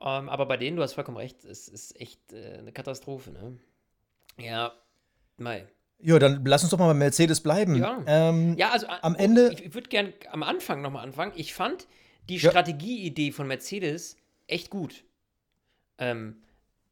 [0.00, 3.30] Ähm, aber bei denen, du hast vollkommen recht, es ist echt äh, eine Katastrophe.
[3.30, 3.58] Ne?
[4.38, 4.72] Ja,
[5.36, 5.66] Mai.
[6.00, 7.76] Ja, dann lass uns doch mal bei Mercedes bleiben.
[7.76, 9.52] Ja, ähm, ja also am Ende.
[9.52, 11.32] Ich, ich würde gerne am Anfang nochmal anfangen.
[11.36, 11.86] Ich fand
[12.28, 12.50] die ja.
[12.50, 15.04] Strategieidee von Mercedes echt gut.
[15.98, 16.42] Ähm,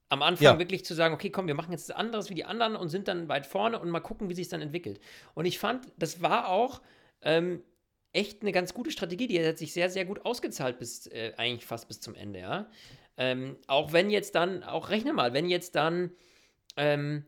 [0.08, 0.58] am Anfang ja.
[0.58, 3.08] wirklich zu sagen, okay, komm, wir machen jetzt das anderes wie die anderen und sind
[3.08, 5.00] dann weit vorne und mal gucken, wie sich dann entwickelt.
[5.34, 6.80] Und ich fand, das war auch
[7.22, 7.62] ähm,
[8.12, 11.66] echt eine ganz gute Strategie, die hat sich sehr, sehr gut ausgezahlt bis äh, eigentlich
[11.66, 12.70] fast bis zum Ende, ja.
[13.16, 16.12] Ähm, auch wenn jetzt dann, auch rechne mal, wenn jetzt dann
[16.76, 17.24] ähm,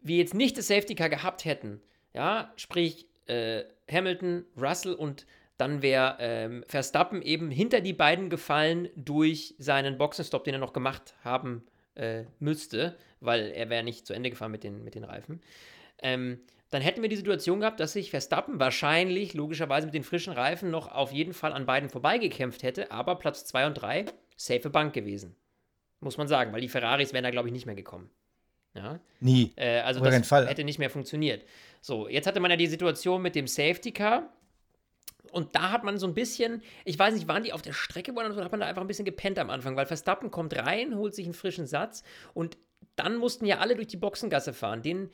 [0.00, 1.80] wir jetzt nicht das Safety Car gehabt hätten,
[2.14, 8.88] ja, sprich äh, Hamilton, Russell und dann wäre ähm, Verstappen eben hinter die beiden gefallen
[8.96, 11.64] durch seinen Boxenstopp, den er noch gemacht haben
[11.94, 15.40] äh, müsste, weil er wäre nicht zu Ende gefahren mit den, mit den Reifen.
[16.00, 16.40] Ähm,
[16.72, 20.70] dann hätten wir die Situation gehabt, dass sich Verstappen wahrscheinlich, logischerweise mit den frischen Reifen,
[20.70, 24.06] noch auf jeden Fall an beiden vorbeigekämpft hätte, aber Platz 2 und 3,
[24.36, 25.36] safe Bank gewesen.
[26.00, 28.08] Muss man sagen, weil die Ferraris wären da, glaube ich, nicht mehr gekommen.
[28.74, 29.00] Ja?
[29.20, 29.52] Nie.
[29.56, 30.48] Äh, also Auf das Fall.
[30.48, 31.44] hätte nicht mehr funktioniert.
[31.82, 34.32] So, jetzt hatte man ja die Situation mit dem Safety Car.
[35.30, 38.12] Und da hat man so ein bisschen, ich weiß nicht, waren die auf der Strecke
[38.12, 41.14] oder hat man da einfach ein bisschen gepennt am Anfang, weil Verstappen kommt rein, holt
[41.14, 42.56] sich einen frischen Satz und
[42.96, 44.82] dann mussten ja alle durch die Boxengasse fahren.
[44.82, 45.10] Den,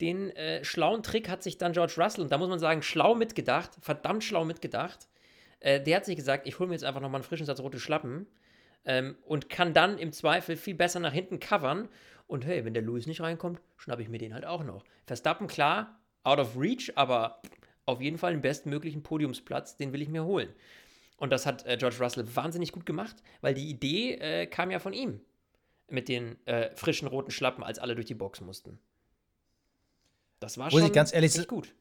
[0.00, 3.14] den äh, schlauen Trick hat sich dann George Russell, und da muss man sagen, schlau
[3.14, 5.08] mitgedacht, verdammt schlau mitgedacht.
[5.60, 7.78] Äh, der hat sich gesagt, ich hole mir jetzt einfach nochmal einen frischen Satz rote
[7.78, 8.26] Schlappen
[8.84, 11.88] ähm, und kann dann im Zweifel viel besser nach hinten covern
[12.26, 14.84] und hey, wenn der Lewis nicht reinkommt, schnappe ich mir den halt auch noch.
[15.06, 17.42] Verstappen, klar, out of reach, aber
[17.86, 20.48] auf jeden Fall den bestmöglichen Podiumsplatz, den will ich mir holen.
[21.16, 24.78] Und das hat äh, George Russell wahnsinnig gut gemacht, weil die Idee äh, kam ja
[24.78, 25.20] von ihm.
[25.88, 28.78] Mit den äh, frischen roten Schlappen, als alle durch die Box mussten.
[30.40, 31.74] Das war Muss schon ich ganz ehrlich echt gut.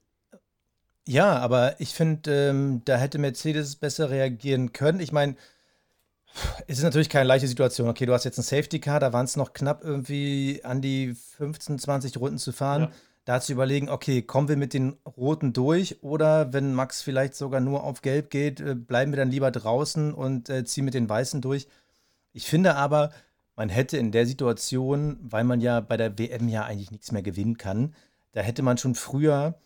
[1.08, 5.00] Ja, aber ich finde, ähm, da hätte Mercedes besser reagieren können.
[5.00, 5.36] Ich meine,
[6.68, 7.90] es ist natürlich keine leichte Situation.
[7.90, 11.16] Okay, du hast jetzt ein Safety Car, da waren es noch knapp irgendwie an die
[11.16, 12.84] 15, 20 Runden zu fahren.
[12.84, 12.92] Ja.
[13.26, 17.60] Da zu überlegen, okay, kommen wir mit den Roten durch oder wenn Max vielleicht sogar
[17.60, 21.10] nur auf Gelb geht, äh, bleiben wir dann lieber draußen und äh, ziehen mit den
[21.10, 21.68] Weißen durch.
[22.34, 23.12] Ich finde aber,
[23.56, 27.22] man hätte in der Situation, weil man ja bei der WM ja eigentlich nichts mehr
[27.22, 27.94] gewinnen kann,
[28.32, 29.60] da hätte man schon früher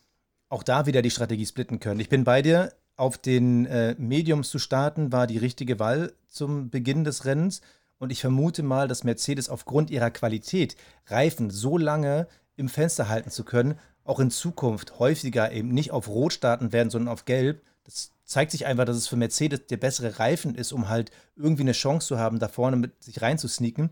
[0.49, 1.99] auch da wieder die Strategie splitten können.
[1.99, 6.69] Ich bin bei dir, auf den äh, Mediums zu starten, war die richtige Wahl zum
[6.69, 7.61] Beginn des Rennens.
[7.97, 10.75] Und ich vermute mal, dass Mercedes aufgrund ihrer Qualität,
[11.07, 16.07] Reifen so lange im Fenster halten zu können, auch in Zukunft häufiger eben nicht auf
[16.07, 17.61] Rot starten werden, sondern auf Gelb.
[17.85, 21.63] Das zeigt sich einfach, dass es für Mercedes der bessere Reifen ist, um halt irgendwie
[21.63, 23.89] eine Chance zu haben, da vorne mit sich reinzusneaken.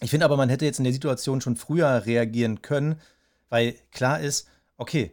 [0.00, 2.96] Ich finde aber, man hätte jetzt in der Situation schon früher reagieren können,
[3.52, 5.12] weil klar ist, okay,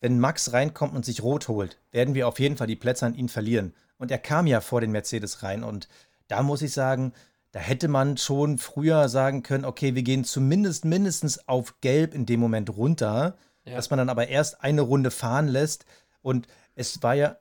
[0.00, 3.16] wenn Max reinkommt und sich rot holt, werden wir auf jeden Fall die Plätze an
[3.16, 3.74] ihn verlieren.
[3.98, 5.64] Und er kam ja vor den Mercedes rein.
[5.64, 5.88] Und
[6.28, 7.12] da muss ich sagen,
[7.50, 12.24] da hätte man schon früher sagen können, okay, wir gehen zumindest mindestens auf Gelb in
[12.24, 13.74] dem Moment runter, ja.
[13.74, 15.86] dass man dann aber erst eine Runde fahren lässt.
[16.22, 17.36] Und es war ja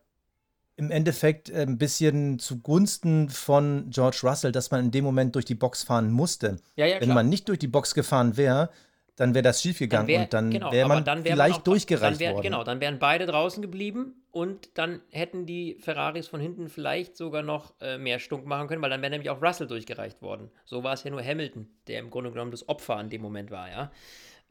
[0.76, 5.54] im Endeffekt ein bisschen zugunsten von George Russell, dass man in dem Moment durch die
[5.54, 6.58] Box fahren musste.
[6.78, 8.72] Ja, ja, Wenn man nicht durch die Box gefahren wäre,
[9.19, 11.63] dann wäre das schiefgegangen wär, und dann genau, wäre man dann wär vielleicht man auch,
[11.63, 12.43] durchgereicht wär, worden.
[12.43, 17.43] Genau, dann wären beide draußen geblieben und dann hätten die Ferraris von hinten vielleicht sogar
[17.43, 20.49] noch äh, mehr Stunk machen können, weil dann wäre nämlich auch Russell durchgereicht worden.
[20.65, 23.51] So war es ja nur Hamilton, der im Grunde genommen das Opfer an dem Moment
[23.51, 23.91] war, ja.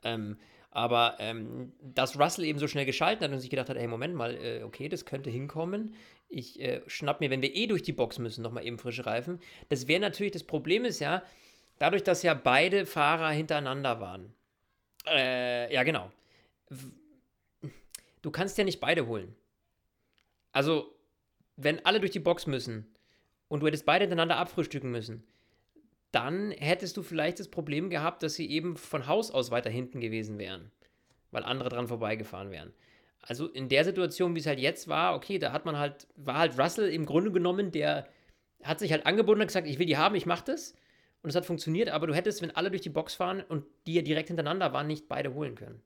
[0.04, 0.36] Ähm,
[0.70, 4.14] Aber ähm, dass Russell eben so schnell geschalten hat und sich gedacht hat, hey, Moment
[4.14, 5.94] mal, äh, okay, das könnte hinkommen.
[6.28, 9.40] Ich äh, schnapp mir, wenn wir eh durch die Box müssen, nochmal eben frische Reifen.
[9.70, 11.22] Das wäre natürlich, das Problem ist ja,
[11.78, 14.34] dadurch, dass ja beide Fahrer hintereinander waren.
[15.10, 16.10] Äh, ja, genau.
[18.22, 19.34] Du kannst ja nicht beide holen.
[20.52, 20.94] Also,
[21.56, 22.86] wenn alle durch die Box müssen
[23.48, 25.24] und du hättest beide hintereinander abfrühstücken müssen,
[26.12, 30.00] dann hättest du vielleicht das Problem gehabt, dass sie eben von Haus aus weiter hinten
[30.00, 30.70] gewesen wären,
[31.30, 32.72] weil andere dran vorbeigefahren wären.
[33.20, 36.38] Also in der Situation, wie es halt jetzt war, okay, da hat man halt, war
[36.38, 38.08] halt Russell im Grunde genommen, der
[38.62, 40.74] hat sich halt angeboten und gesagt, ich will die haben, ich mach das.
[41.22, 43.94] Und es hat funktioniert, aber du hättest, wenn alle durch die Box fahren und die
[43.94, 45.82] ja direkt hintereinander waren, nicht beide holen können.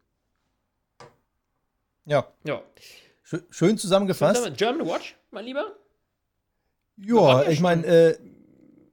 [2.04, 2.32] Ja.
[2.44, 2.62] Ja.
[3.50, 4.56] Schön zusammengefasst.
[4.56, 5.76] German Watch, mein Lieber?
[6.96, 8.18] Ja, ich meine, äh,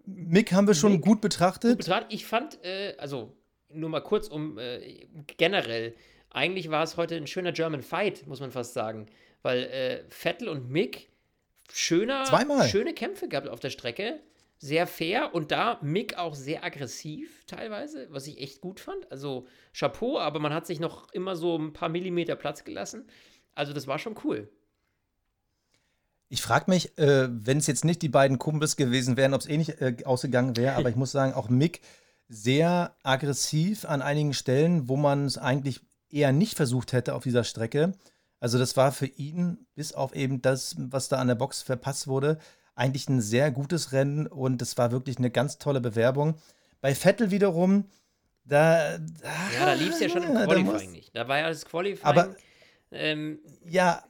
[0.06, 1.72] Mick haben wir schon Mick, gut betrachtet.
[1.72, 2.14] Gut betrachtet.
[2.14, 3.36] Ich fand, äh, also
[3.70, 5.96] nur mal kurz um äh, generell,
[6.30, 9.08] eigentlich war es heute ein schöner German Fight, muss man fast sagen.
[9.42, 11.10] Weil äh, Vettel und Mick
[11.72, 12.68] schöner, Zweimal.
[12.68, 14.20] schöne Kämpfe gehabt auf der Strecke.
[14.62, 19.10] Sehr fair und da Mick auch sehr aggressiv teilweise, was ich echt gut fand.
[19.10, 23.08] Also Chapeau, aber man hat sich noch immer so ein paar Millimeter Platz gelassen.
[23.56, 24.50] Also das war schon cool.
[26.28, 29.48] Ich frage mich, äh, wenn es jetzt nicht die beiden Kumpels gewesen wären, ob es
[29.48, 31.82] eh nicht äh, ausgegangen wäre, aber ich muss sagen, auch Mick
[32.28, 37.44] sehr aggressiv an einigen Stellen, wo man es eigentlich eher nicht versucht hätte auf dieser
[37.44, 37.94] Strecke.
[38.40, 42.08] Also das war für ihn, bis auf eben das, was da an der Box verpasst
[42.08, 42.38] wurde,
[42.80, 46.36] eigentlich ein sehr gutes Rennen und es war wirklich eine ganz tolle Bewerbung.
[46.82, 47.86] Bei Vettel wiederum,
[48.46, 48.94] da.
[48.94, 51.16] Ja, da lief es ja schon im Qualifying nicht.
[51.16, 52.06] Da war ja das Qualifying.
[52.06, 52.36] Aber,
[52.92, 54.02] ähm, ja,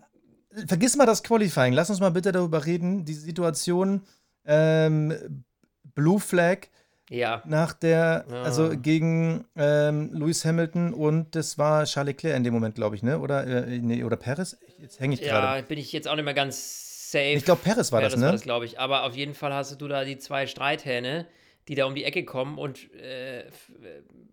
[0.68, 1.74] vergiss mal das Qualifying.
[1.74, 3.06] Lass uns mal bitte darüber reden.
[3.06, 4.04] Die Situation
[4.46, 5.44] ähm,
[5.96, 6.68] Blue Flag
[7.10, 7.42] ja.
[7.46, 8.44] nach der, ja.
[8.44, 13.02] also gegen ähm, Lewis Hamilton und das war Charles Leclerc in dem Moment, glaube ich,
[13.02, 13.20] ne?
[13.20, 14.58] Oder, äh, nee, oder Perez?
[14.78, 15.60] Jetzt hänge ich gerade.
[15.60, 17.34] Ja, bin ich jetzt auch nicht mehr ganz safe.
[17.34, 18.26] Ich glaube, Perez war Perez das, ne?
[18.28, 18.80] war das, glaube ich.
[18.80, 21.28] Aber auf jeden Fall hast du da die zwei Streithähne,
[21.68, 23.46] die da um die Ecke kommen und, äh,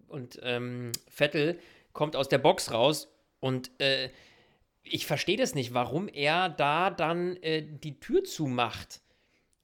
[0.08, 1.58] und ähm, Vettel
[1.92, 3.08] kommt aus der Box raus
[3.40, 4.10] und äh,
[4.82, 9.00] ich verstehe das nicht, warum er da dann äh, die Tür zumacht.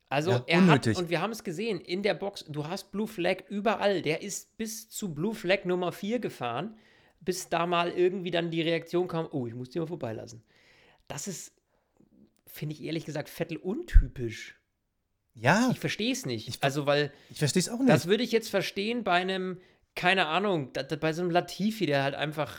[0.08, 0.96] Also ja, er unnötig.
[0.96, 4.02] hat, und wir haben es gesehen, in der Box, du hast Blue Flag überall.
[4.02, 6.76] Der ist bis zu Blue Flag Nummer 4 gefahren,
[7.20, 10.42] bis da mal irgendwie dann die Reaktion kam, oh, ich muss die mal vorbeilassen.
[11.08, 11.54] Das ist,
[12.52, 14.60] finde ich ehrlich gesagt, Vettel untypisch.
[15.34, 15.70] Ja.
[15.72, 16.46] Ich verstehe es nicht.
[16.46, 17.12] Ich, also, weil.
[17.30, 17.88] Ich verstehe es auch nicht.
[17.88, 19.58] Das würde ich jetzt verstehen bei einem,
[19.96, 22.58] keine Ahnung, da, da, bei so einem Latifi, der halt einfach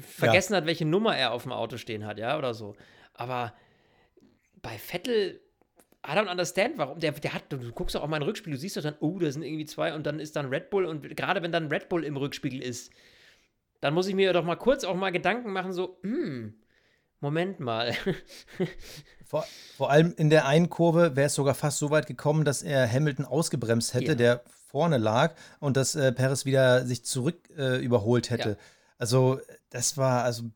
[0.00, 0.58] vergessen ja.
[0.58, 2.76] hat, welche Nummer er auf dem Auto stehen hat, ja, oder so.
[3.14, 3.54] Aber
[4.60, 5.40] bei Vettel,
[6.04, 6.98] I don't understand, warum.
[6.98, 9.18] Der, der hat, du guckst doch auch mal ein Rückspiel, du siehst doch dann, oh,
[9.20, 11.88] da sind irgendwie zwei und dann ist dann Red Bull und gerade wenn dann Red
[11.88, 12.92] Bull im Rückspiegel ist,
[13.80, 16.54] dann muss ich mir doch mal kurz auch mal Gedanken machen, so, hm,
[17.22, 17.94] Moment mal.
[19.24, 22.62] vor, vor, allem in der einen Kurve wäre es sogar fast so weit gekommen, dass
[22.62, 24.14] er Hamilton ausgebremst hätte, ja.
[24.16, 28.48] der vorne lag und dass äh, Perez wieder sich zurück äh, überholt hätte.
[28.50, 28.56] Ja.
[28.98, 30.50] Also, das war, also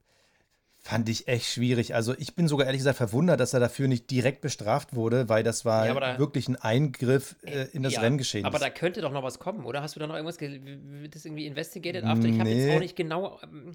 [0.81, 1.95] fand ich echt schwierig.
[1.95, 5.45] Also, ich bin sogar ehrlich gesagt verwundert, dass er dafür nicht direkt bestraft wurde, weil
[5.45, 8.45] das war ja, da, wirklich ein Eingriff äh, in das Renngeschehen.
[8.45, 9.83] Aber da könnte doch noch was kommen, oder?
[9.83, 12.27] Hast du da noch irgendwas, wird das irgendwie investigated after?
[12.27, 12.67] Ich habe nee.
[12.67, 13.73] jetzt auch nicht genau ähm,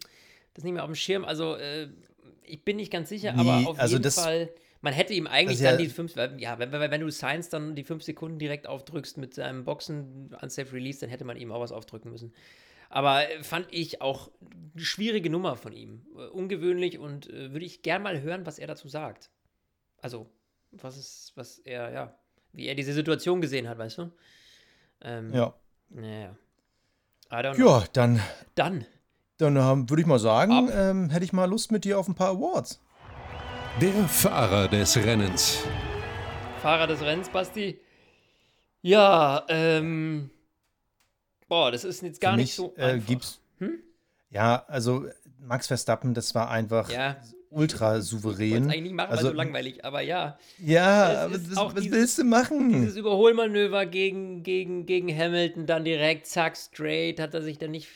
[0.54, 1.24] das nicht mehr auf dem Schirm.
[1.24, 1.88] Also, äh,
[2.44, 4.50] ich bin nicht ganz sicher, nee, aber auf also jeden das, Fall.
[4.84, 7.76] Man hätte ihm eigentlich dann ja, die fünf, ja, wenn, wenn, wenn du Science dann
[7.76, 11.60] die fünf Sekunden direkt aufdrückst mit seinem Boxen Unsafe Release, dann hätte man ihm auch
[11.60, 12.34] was aufdrücken müssen.
[12.90, 14.32] Aber äh, fand ich auch
[14.74, 16.06] eine schwierige Nummer von ihm.
[16.16, 19.30] Äh, ungewöhnlich und äh, würde ich gern mal hören, was er dazu sagt.
[20.02, 20.30] Also,
[20.72, 22.20] was ist, was er, ja,
[22.52, 24.12] wie er diese Situation gesehen hat, weißt du?
[25.02, 25.54] Ähm, ja.
[25.90, 26.36] Naja.
[27.32, 28.22] Ja, dann.
[28.56, 28.86] Dann.
[29.42, 32.14] Dann ähm, würde ich mal sagen, ähm, hätte ich mal Lust mit dir auf ein
[32.14, 32.80] paar Awards.
[33.82, 35.64] Der Fahrer des Rennens.
[36.62, 37.80] Fahrer des Rennens, Basti.
[38.84, 40.30] Ja, ähm,
[41.48, 43.80] Boah, das ist jetzt gar nicht so äh, gibt's, hm?
[44.30, 45.08] Ja, also
[45.40, 47.18] Max Verstappen, das war einfach ja.
[47.50, 48.70] ultra souverän.
[48.70, 50.38] Ich eigentlich machen, also so langweilig, aber ja.
[50.60, 52.70] Ja, aber das, was dieses, willst du machen?
[52.70, 57.90] Dieses Überholmanöver gegen, gegen, gegen Hamilton, dann direkt, zack, straight, hat er sich dann nicht.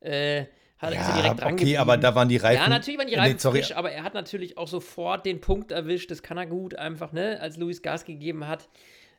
[0.00, 0.46] Äh,
[0.78, 2.62] hat ja, er direkt okay, aber da waren die Reifen.
[2.62, 3.58] Ja, natürlich waren die Reifen nee, sorry.
[3.60, 6.10] frisch, aber er hat natürlich auch sofort den Punkt erwischt.
[6.10, 7.40] Das kann er gut einfach, ne?
[7.40, 8.68] Als Louis Gas gegeben hat.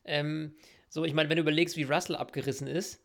[0.05, 0.55] Ähm,
[0.89, 3.03] so, ich meine, wenn du überlegst, wie Russell abgerissen ist,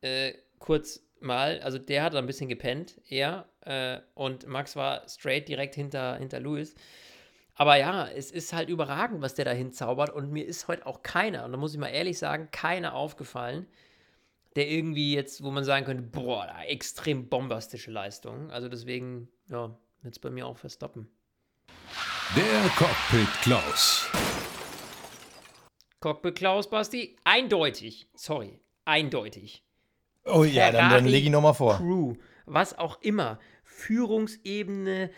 [0.00, 5.48] äh, kurz mal, also der hat ein bisschen gepennt, er, äh, und Max war straight
[5.48, 6.74] direkt hinter, hinter Lewis.
[7.54, 11.02] Aber ja, es ist halt überragend, was der da hinzaubert und mir ist heute auch
[11.02, 13.66] keiner, und da muss ich mal ehrlich sagen, keiner aufgefallen,
[14.56, 18.50] der irgendwie jetzt, wo man sagen könnte, boah, extrem bombastische Leistung.
[18.50, 21.08] Also deswegen, ja, jetzt bei mir auch Verstappen.
[22.36, 24.08] Der Cockpit Klaus.
[26.00, 28.08] Cockpit Klaus, Basti, eindeutig.
[28.14, 29.64] Sorry, eindeutig.
[30.24, 31.76] Oh ja, dann, dann lege ich nochmal vor.
[31.76, 32.14] Crew,
[32.46, 33.38] was auch immer.
[33.64, 35.10] Führungsebene,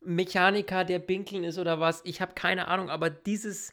[0.00, 2.02] Mechaniker, der Binkeln ist oder was.
[2.04, 3.72] Ich habe keine Ahnung, aber dieses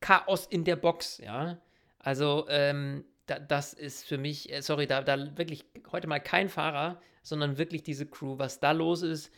[0.00, 1.58] Chaos in der Box, ja.
[1.98, 6.48] Also, ähm, da, das ist für mich, äh, sorry, da, da wirklich heute mal kein
[6.48, 8.38] Fahrer, sondern wirklich diese Crew.
[8.38, 9.30] Was da los ist,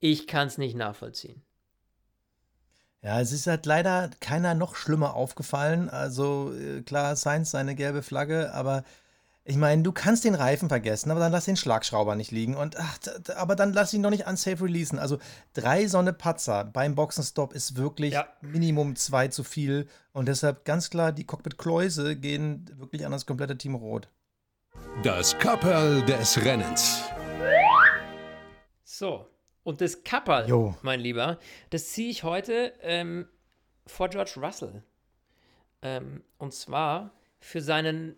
[0.00, 1.42] ich kann es nicht nachvollziehen.
[3.02, 5.88] Ja, es ist halt leider keiner noch schlimmer aufgefallen.
[5.88, 8.84] Also äh, klar, Sainz seine gelbe Flagge, aber
[9.48, 12.56] ich meine, du kannst den Reifen vergessen, aber dann lass den Schlagschrauber nicht liegen.
[12.56, 12.98] Und ach,
[13.36, 14.98] aber dann lass ihn doch nicht unsafe releasen.
[14.98, 15.18] Also
[15.54, 18.26] drei Sonne Patzer beim Boxenstopp ist wirklich ja.
[18.40, 19.86] Minimum zwei zu viel.
[20.12, 24.08] Und deshalb ganz klar, die Cockpit-Kläuse gehen wirklich an das komplette Team Rot.
[25.04, 27.04] Das Kapperl des Rennens.
[28.82, 29.28] So,
[29.62, 31.38] und das Kapperl, mein Lieber,
[31.70, 33.28] das ziehe ich heute ähm,
[33.86, 34.82] vor George Russell.
[35.82, 38.16] Ähm, und zwar für seinen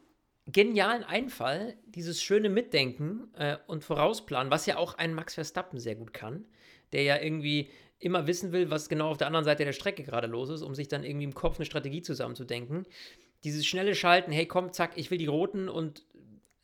[0.50, 5.94] genialen Einfall, dieses schöne Mitdenken äh, und Vorausplanen, was ja auch ein Max Verstappen sehr
[5.94, 6.46] gut kann,
[6.92, 10.26] der ja irgendwie immer wissen will, was genau auf der anderen Seite der Strecke gerade
[10.26, 12.87] los ist, um sich dann irgendwie im Kopf eine Strategie zusammenzudenken.
[13.44, 16.04] Dieses schnelle Schalten, hey komm, zack, ich will die Roten und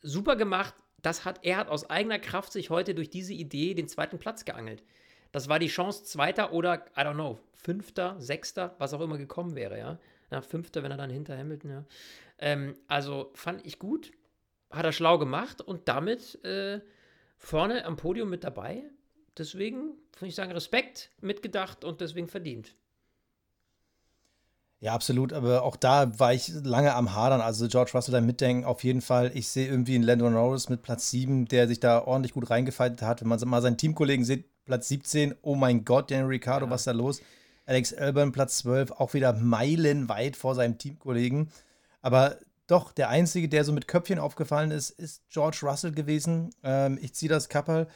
[0.01, 0.73] super gemacht.
[1.01, 4.45] Das hat, er hat aus eigener Kraft sich heute durch diese Idee den zweiten Platz
[4.45, 4.83] geangelt.
[5.31, 9.55] Das war die Chance, Zweiter oder, I don't know, Fünfter, Sechster, was auch immer gekommen
[9.55, 9.99] wäre, ja.
[10.31, 11.85] Ja Fünfter, wenn er dann hinter Hamilton, ja.
[12.37, 14.11] Ähm, also fand ich gut,
[14.69, 16.81] hat er schlau gemacht und damit äh,
[17.37, 18.83] vorne am Podium mit dabei.
[19.37, 22.75] Deswegen, würde ich sagen, Respekt mitgedacht und deswegen verdient.
[24.81, 27.41] Ja, absolut, aber auch da war ich lange am Hadern.
[27.41, 29.31] Also George Russell da mitdenken, auf jeden Fall.
[29.33, 33.01] Ich sehe irgendwie einen Landon Norris mit Platz 7, der sich da ordentlich gut reingefaltet
[33.01, 33.21] hat.
[33.21, 36.71] Wenn man mal seinen Teamkollegen sieht, Platz 17, oh mein Gott, Daniel Ricciardo, ja.
[36.71, 37.21] was ist da los?
[37.65, 41.49] Alex Albon, Platz 12, auch wieder meilenweit vor seinem Teamkollegen.
[42.01, 46.51] Aber doch, der Einzige, der so mit Köpfchen aufgefallen ist, ist George Russell gewesen.
[46.63, 47.87] Ähm, ich ziehe das Kappel.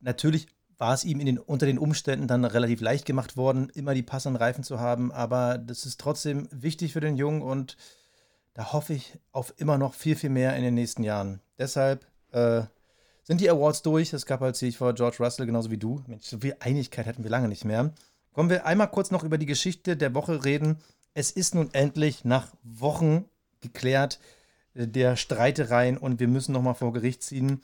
[0.00, 0.46] Natürlich
[0.78, 4.36] war es ihm den, unter den Umständen dann relativ leicht gemacht worden, immer die passenden
[4.36, 5.12] Reifen zu haben.
[5.12, 7.76] Aber das ist trotzdem wichtig für den Jungen und
[8.54, 11.40] da hoffe ich auf immer noch viel, viel mehr in den nächsten Jahren.
[11.58, 12.62] Deshalb äh,
[13.22, 14.10] sind die Awards durch.
[14.10, 16.02] Das Kappel ziehe ich vor George Russell genauso wie du.
[16.06, 17.92] Mensch, so viel Einigkeit hatten wir lange nicht mehr.
[18.36, 20.76] Kommen wir einmal kurz noch über die Geschichte der Woche reden.
[21.14, 23.24] Es ist nun endlich nach Wochen
[23.62, 24.20] geklärt,
[24.74, 27.62] äh, der Streitereien und wir müssen nochmal vor Gericht ziehen.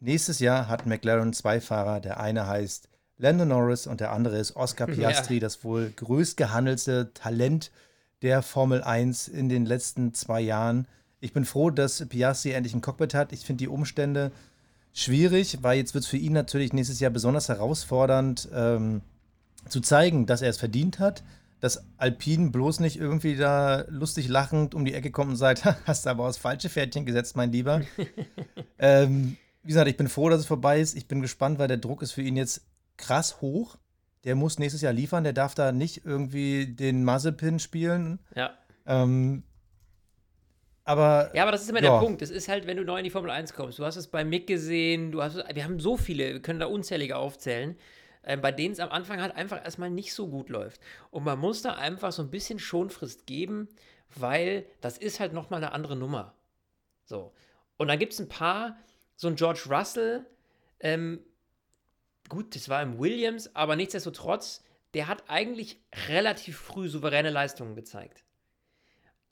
[0.00, 2.00] Nächstes Jahr hat McLaren zwei Fahrer.
[2.00, 5.40] Der eine heißt Lando Norris und der andere ist Oscar Piastri, ja.
[5.40, 7.70] das wohl größt gehandelte Talent
[8.22, 10.88] der Formel 1 in den letzten zwei Jahren.
[11.20, 13.34] Ich bin froh, dass Piastri endlich ein Cockpit hat.
[13.34, 14.32] Ich finde die Umstände
[14.94, 19.02] schwierig, weil jetzt wird es für ihn natürlich nächstes Jahr besonders herausfordernd ähm,
[19.68, 21.22] zu zeigen, dass er es verdient hat
[21.64, 26.04] dass Alpine bloß nicht irgendwie da lustig lachend um die Ecke kommt und sagt, hast
[26.04, 27.80] du aber aufs falsche Pferdchen gesetzt, mein Lieber.
[28.78, 30.94] ähm, wie gesagt, ich bin froh, dass es vorbei ist.
[30.94, 32.66] Ich bin gespannt, weil der Druck ist für ihn jetzt
[32.98, 33.78] krass hoch.
[34.24, 35.24] Der muss nächstes Jahr liefern.
[35.24, 38.18] Der darf da nicht irgendwie den Mazepin spielen.
[38.36, 38.50] Ja.
[38.84, 39.42] Ähm,
[40.84, 41.30] aber.
[41.34, 41.92] Ja, aber das ist immer ja.
[41.92, 42.22] der Punkt.
[42.22, 43.78] Das ist halt, wenn du neu in die Formel 1 kommst.
[43.78, 45.12] Du hast es bei Mick gesehen.
[45.12, 47.76] Du hast, wir haben so viele, wir können da unzählige aufzählen
[48.24, 50.80] äh, bei denen es am Anfang halt einfach erstmal nicht so gut läuft.
[51.10, 53.68] Und man muss da einfach so ein bisschen Schonfrist geben,
[54.14, 56.34] weil das ist halt nochmal eine andere Nummer.
[57.04, 57.32] So.
[57.76, 58.76] Und dann gibt es ein paar,
[59.16, 60.26] so ein George Russell,
[60.80, 61.20] ähm,
[62.28, 64.62] gut, das war im Williams, aber nichtsdestotrotz,
[64.94, 68.23] der hat eigentlich relativ früh souveräne Leistungen gezeigt.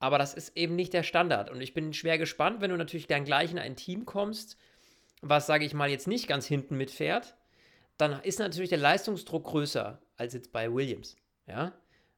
[0.03, 1.49] Aber das ist eben nicht der Standard.
[1.49, 4.59] Und ich bin schwer gespannt, wenn du natürlich dann gleich in ein Team kommst,
[5.21, 7.37] was, sage ich mal, jetzt nicht ganz hinten mitfährt,
[7.99, 11.17] dann ist natürlich der Leistungsdruck größer als jetzt bei Williams.
[11.47, 11.73] Ja?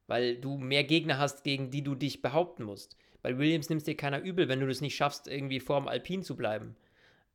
[0.07, 2.97] Weil du mehr Gegner hast, gegen die du dich behaupten musst.
[3.21, 6.35] Bei Williams nimmst dir keiner übel, wenn du es nicht schaffst, irgendwie vorm Alpin zu
[6.35, 6.75] bleiben.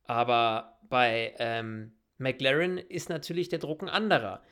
[0.03, 4.43] Aber bei ähm, McLaren ist natürlich der Druck ein anderer.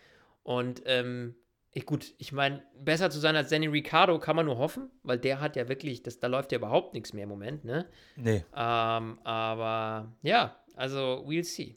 [0.43, 1.35] Und ähm,
[1.71, 5.19] ich, gut, ich meine, besser zu sein als Danny Ricciardo kann man nur hoffen, weil
[5.19, 7.85] der hat ja wirklich, das, da läuft ja überhaupt nichts mehr im Moment, ne?
[8.15, 8.43] Nee.
[8.55, 11.75] Ähm, aber ja, also we'll see.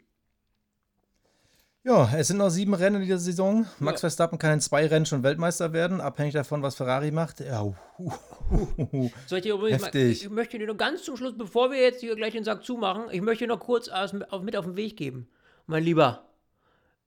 [1.84, 3.66] Ja, es sind noch sieben Rennen in dieser Saison.
[3.80, 4.02] Max ja.
[4.02, 7.40] Verstappen kann in zwei Rennen schon Weltmeister werden, abhängig davon, was Ferrari macht.
[7.40, 11.36] Ja, uh, uh, Soll ich dir übrigens mal, ich möchte dir nur ganz zum Schluss,
[11.36, 14.42] bevor wir jetzt hier gleich den Sack zumachen, ich möchte dir noch kurz aus, auf,
[14.42, 15.28] mit auf den Weg geben.
[15.66, 16.24] Mein Lieber.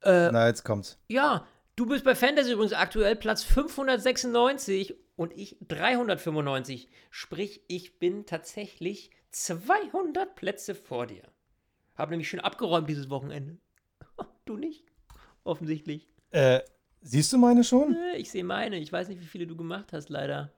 [0.03, 0.99] Äh, Na, jetzt kommt's.
[1.07, 6.89] Ja, du bist bei Fantasy übrigens aktuell Platz 596 und ich 395.
[7.09, 11.23] Sprich, ich bin tatsächlich 200 Plätze vor dir.
[11.95, 13.57] Habe nämlich schön abgeräumt dieses Wochenende.
[14.45, 14.83] Du nicht?
[15.43, 16.07] Offensichtlich.
[16.29, 16.61] Äh,
[17.01, 17.95] siehst du meine schon?
[17.95, 18.77] Äh, Ich sehe meine.
[18.77, 20.53] Ich weiß nicht, wie viele du gemacht hast, leider.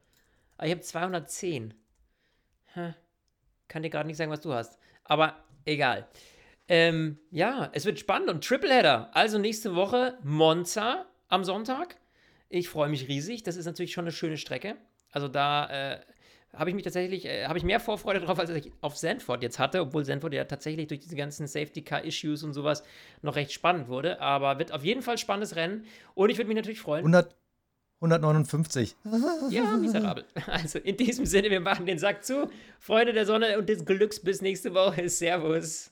[0.57, 1.73] Aber ich habe 210.
[2.73, 2.95] Hä.
[3.69, 4.77] Kann dir gerade nicht sagen, was du hast.
[5.05, 6.05] Aber egal.
[6.67, 9.09] Ähm, ja, es wird spannend und Tripleheader.
[9.13, 11.97] Also nächste Woche Monza am Sonntag.
[12.49, 13.43] Ich freue mich riesig.
[13.43, 14.75] Das ist natürlich schon eine schöne Strecke.
[15.11, 15.99] Also da äh,
[16.53, 19.59] habe ich mich tatsächlich, äh, habe ich mehr Vorfreude drauf, als ich auf Sanford jetzt
[19.59, 22.83] hatte, obwohl Sanford ja tatsächlich durch diese ganzen Safety-Car-Issues und sowas
[23.21, 24.19] noch recht spannend wurde.
[24.21, 25.85] Aber wird auf jeden Fall spannendes Rennen.
[26.15, 26.99] Und ich würde mich natürlich freuen.
[26.99, 27.33] 100,
[28.01, 28.95] 159.
[29.49, 30.25] Ja, miserabel.
[30.45, 32.49] Also in diesem Sinne, wir machen den Sack zu.
[32.79, 35.09] Freunde der Sonne und des Glücks bis nächste Woche.
[35.09, 35.91] Servus.